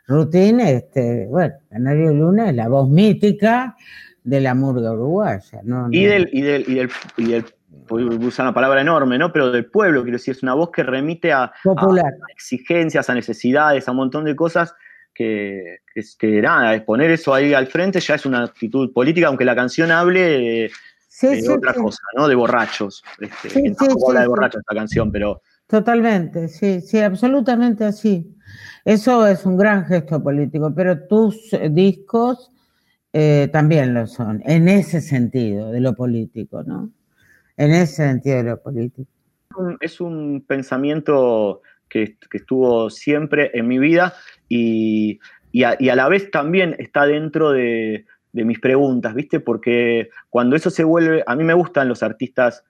[0.06, 3.76] Rutín, este, bueno, Canario Luna es la voz mítica
[4.24, 5.60] de la murga uruguaya.
[5.90, 7.44] Y, del, y, del, y, del, y del
[7.88, 9.32] usar una palabra enorme, ¿no?
[9.32, 11.52] Pero del pueblo, quiero decir, es una voz que remite a, a
[12.32, 14.74] exigencias, a necesidades, a un montón de cosas
[15.14, 15.80] que,
[16.18, 19.90] que, nada, exponer eso ahí al frente ya es una actitud política, aunque la canción
[19.90, 20.70] hable
[21.20, 22.28] de, otra cosa, ¿no?
[22.28, 23.02] De borrachos.
[23.20, 23.74] Este,
[24.06, 25.42] habla de borrachos esta canción, pero.
[25.66, 28.36] Totalmente, sí, sí, absolutamente así.
[28.84, 32.50] Eso es un gran gesto político, pero tus discos
[33.12, 36.90] eh, también lo son, en ese sentido de lo político, ¿no?
[37.56, 39.10] En ese sentido de lo político.
[39.80, 44.14] Es un pensamiento que, estuvo siempre en mi vida
[44.48, 45.20] y,
[45.62, 49.40] a, la vez también está dentro de, mis preguntas, ¿viste?
[49.40, 52.64] Porque cuando eso se vuelve, a mí me gustan los artistas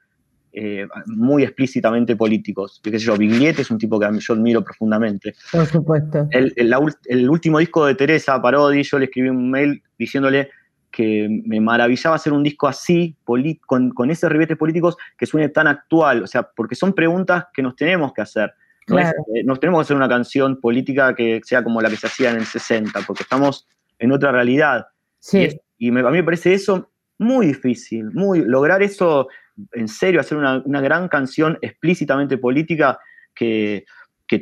[0.52, 2.80] eh, muy explícitamente políticos.
[2.82, 5.34] Qué sé yo, Biglietti es un tipo que yo admiro profundamente.
[5.50, 6.28] Por supuesto.
[6.30, 10.50] El, último disco de Teresa Parodi, yo le escribí un mail diciéndole
[10.90, 15.66] que me maravillaba hacer un disco así, con, con esos ribetes políticos, que suene tan
[15.66, 16.22] actual.
[16.22, 18.52] O sea, porque son preguntas que nos tenemos que hacer.
[18.88, 22.30] Eh, nos tenemos que hacer una canción política que sea como la que se hacía
[22.30, 23.66] en el 60, porque estamos
[23.98, 24.86] en otra realidad.
[25.18, 25.48] Sí.
[25.78, 29.28] Y, a mí me parece eso muy difícil, muy, lograr eso
[29.72, 32.98] en serio, hacer una, gran canción explícitamente política
[33.34, 33.84] que,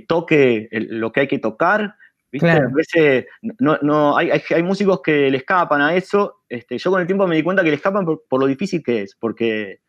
[0.06, 1.96] toque lo que hay que tocar.
[2.42, 3.26] A veces
[3.58, 6.42] no, no, hay, hay, músicos que le escapan a eso.
[6.48, 9.02] Este, yo con el tiempo me di cuenta que le escapan por lo difícil que
[9.02, 9.80] es, porque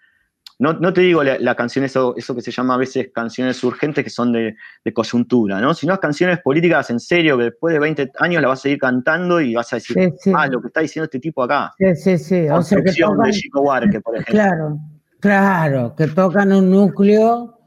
[0.62, 4.12] no, te digo la, canción, eso, eso que se llama a veces canciones urgentes que
[4.12, 4.56] son de,
[4.94, 5.74] coyuntura, ¿no?
[5.74, 9.42] Sino canciones políticas en serio, que después de 20 años la vas a seguir cantando
[9.42, 9.98] y vas a decir,
[10.36, 11.72] ah, lo que está diciendo este tipo acá.
[11.80, 12.48] Sí, sí, sí.
[12.48, 14.34] O sea que de Chico Huarque, por ejemplo.
[14.34, 14.80] Claro,
[15.22, 17.58] claro, que tocan un núcleo,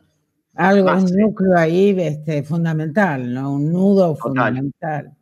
[0.54, 3.54] algo, un núcleo ahí este, fundamental, ¿no?
[3.54, 5.12] Un nudo fundamental.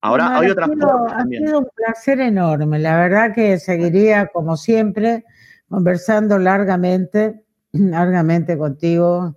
[0.00, 1.12] Ahora hay otras cosas.
[1.12, 5.24] Ha sido un placer enorme, la verdad que seguiría como siempre
[5.68, 9.36] conversando largamente, largamente contigo.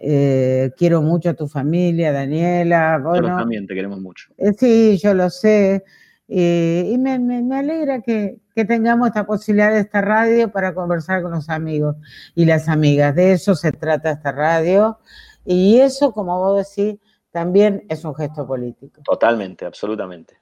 [0.00, 3.00] Eh, quiero mucho a tu familia, Daniela.
[3.02, 4.32] Bueno, también te queremos mucho.
[4.36, 5.84] Eh, sí, yo lo sé.
[6.28, 11.32] Y me, me, alegra que, que, tengamos esta posibilidad de esta radio para conversar con
[11.32, 11.96] los amigos
[12.34, 13.14] y las amigas.
[13.14, 14.98] De eso se trata esta radio.
[15.46, 17.00] Y eso, como vos decís,
[17.30, 19.00] también es un gesto político.
[19.02, 20.38] Totalmente, absolutamente.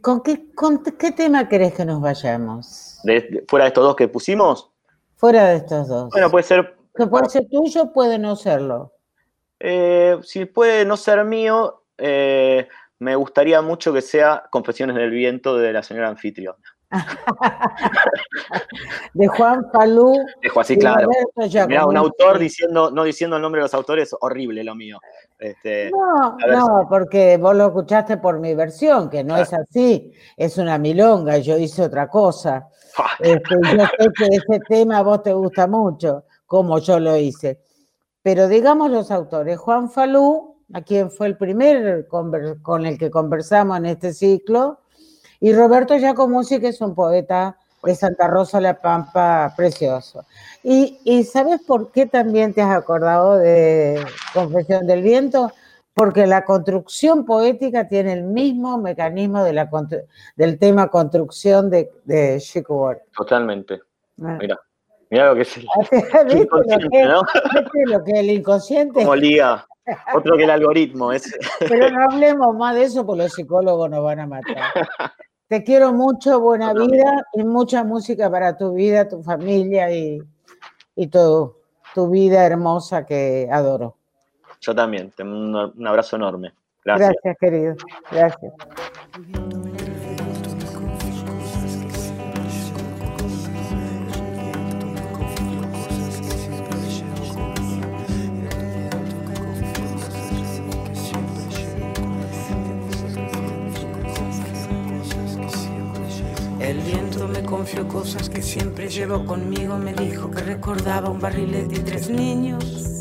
[0.00, 3.00] ¿Con qué, con qué tema querés que nos vayamos?
[3.46, 4.70] ¿Fuera de estos dos que pusimos?
[5.16, 6.10] Fuera de estos dos.
[6.10, 6.76] Bueno, puede ser.
[6.94, 8.92] Que puede ser tuyo, puede no serlo.
[9.60, 12.68] Eh, si puede no ser mío, eh,
[12.98, 16.58] me gustaría mucho que sea Confesiones del Viento de la señora anfitriona.
[19.14, 20.14] de Juan Falú.
[20.42, 21.08] Dejo así, claro.
[21.68, 24.98] Mira, un autor diciendo, no diciendo el nombre de los autores, horrible lo mío.
[25.38, 30.58] Este, no, no, porque vos lo escuchaste por mi versión, que no es así, es
[30.58, 32.68] una milonga, yo hice otra cosa.
[33.20, 37.60] Este, yo sé que ese tema a vos te gusta mucho, como yo lo hice.
[38.22, 43.78] Pero digamos los autores, Juan Falú, a quien fue el primer con el que conversamos
[43.78, 44.80] en este ciclo,
[45.40, 50.24] y Roberto Giacomuzzi, que es un poeta de Santa Rosa La Pampa precioso.
[50.62, 54.04] Y, ¿sabes por qué también te has acordado de
[54.34, 55.52] Confesión del Viento?
[55.94, 59.70] Porque la construcción poética tiene el mismo mecanismo de la,
[60.36, 63.80] del tema construcción de, de Chico Totalmente.
[64.22, 64.38] Ah.
[64.40, 64.58] Mira.
[65.10, 65.64] Mira lo que es el,
[66.38, 67.22] inconsciente, ¿no?
[67.86, 69.00] lo que el inconsciente.
[69.00, 69.66] Como liga.
[70.14, 71.12] Otro que el algoritmo.
[71.12, 71.34] Es.
[71.60, 74.56] Pero no hablemos más de eso porque los psicólogos nos van a matar.
[75.48, 80.18] Te quiero mucho, buena vida y mucha música para tu vida, tu familia y,
[80.94, 81.54] y tu,
[81.94, 83.96] tu vida hermosa que adoro.
[84.60, 86.52] Yo también, te mando un abrazo enorme.
[86.84, 87.14] Gracias.
[87.22, 87.76] Gracias, querido.
[88.10, 88.52] Gracias.
[107.48, 109.78] Confió cosas que siempre llevo conmigo.
[109.78, 112.98] Me dijo que recordaba un barrilete y tres niños.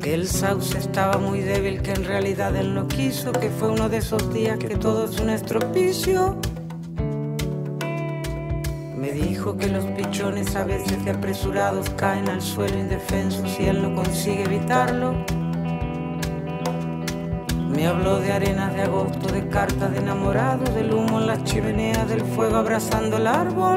[0.00, 3.30] Que el sauce estaba muy débil, que en realidad él no quiso.
[3.30, 6.40] Que fue uno de esos días que todo es un estropicio.
[8.96, 13.80] Me dijo que los pichones a veces de apresurados caen al suelo indefensos y él
[13.80, 15.24] no consigue evitarlo.
[17.82, 22.08] Me habló de arenas de agosto, de cartas de enamorado, del humo en las chimeneas,
[22.08, 23.76] del fuego abrazando el árbol.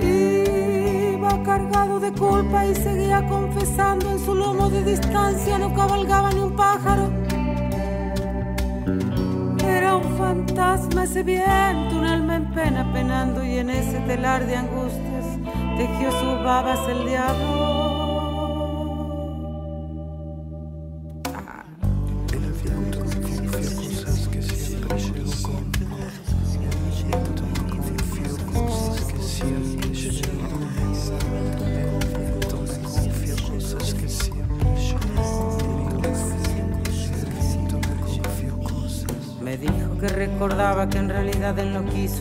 [0.00, 6.40] Iba cargado de culpa y seguía confesando en su lomo de distancia, no cabalgaba ni
[6.40, 7.10] un pájaro.
[9.68, 14.56] Era un fantasma ese viento, un alma en pena penando y en ese telar de
[14.56, 15.26] angustias
[15.76, 17.57] tejió sus babas el diablo.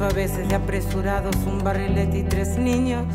[0.01, 3.05] A veces de apresurados un barrilete y tres niños.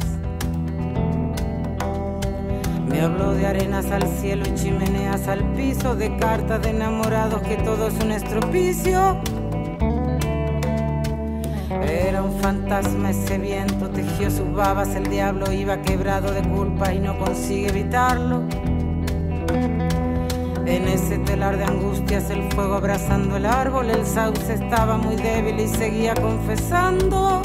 [2.89, 7.57] Me habló de arenas al cielo y chimeneas al piso, de cartas de enamorados que
[7.59, 9.21] todo es un estropicio.
[11.83, 16.99] Era un fantasma ese viento, tejió sus babas, el diablo iba quebrado de culpa y
[16.99, 18.43] no consigue evitarlo.
[20.73, 25.61] En ese telar de angustias, el fuego abrazando el árbol, el sauce estaba muy débil
[25.61, 27.43] y seguía confesando.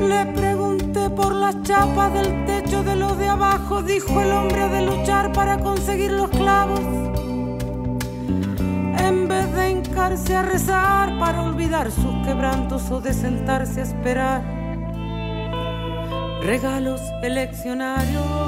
[0.00, 4.82] Le pregunté por las chapas del techo de lo de abajo, dijo el hombre de
[4.82, 6.80] luchar para conseguir los clavos.
[8.98, 14.42] En vez de hincarse a rezar para olvidar sus quebrantos o de sentarse a esperar
[16.42, 18.41] regalos eleccionarios.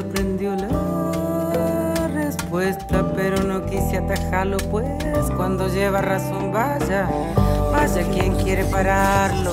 [0.00, 4.94] Sorprendió la respuesta, pero no quise atajarlo, pues
[5.36, 7.08] cuando lleva razón, vaya,
[7.72, 9.50] vaya quien quiere pararlo.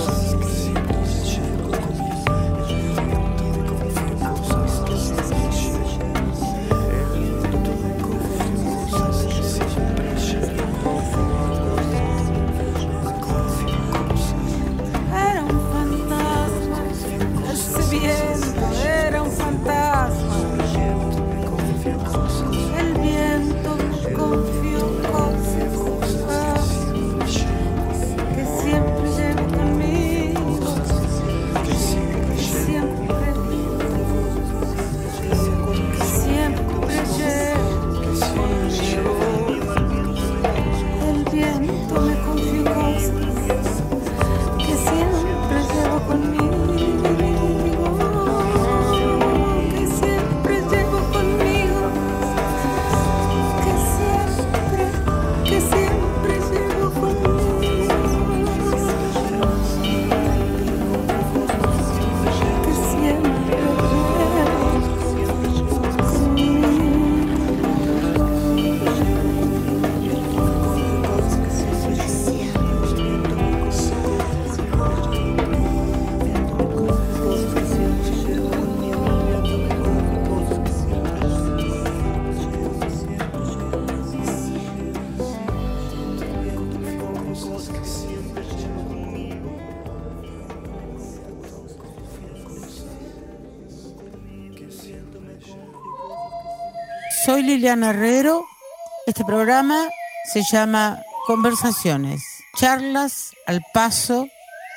[99.08, 99.90] Este programa
[100.32, 102.22] se llama Conversaciones,
[102.56, 104.28] charlas al paso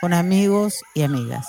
[0.01, 1.47] con amigos y amigas.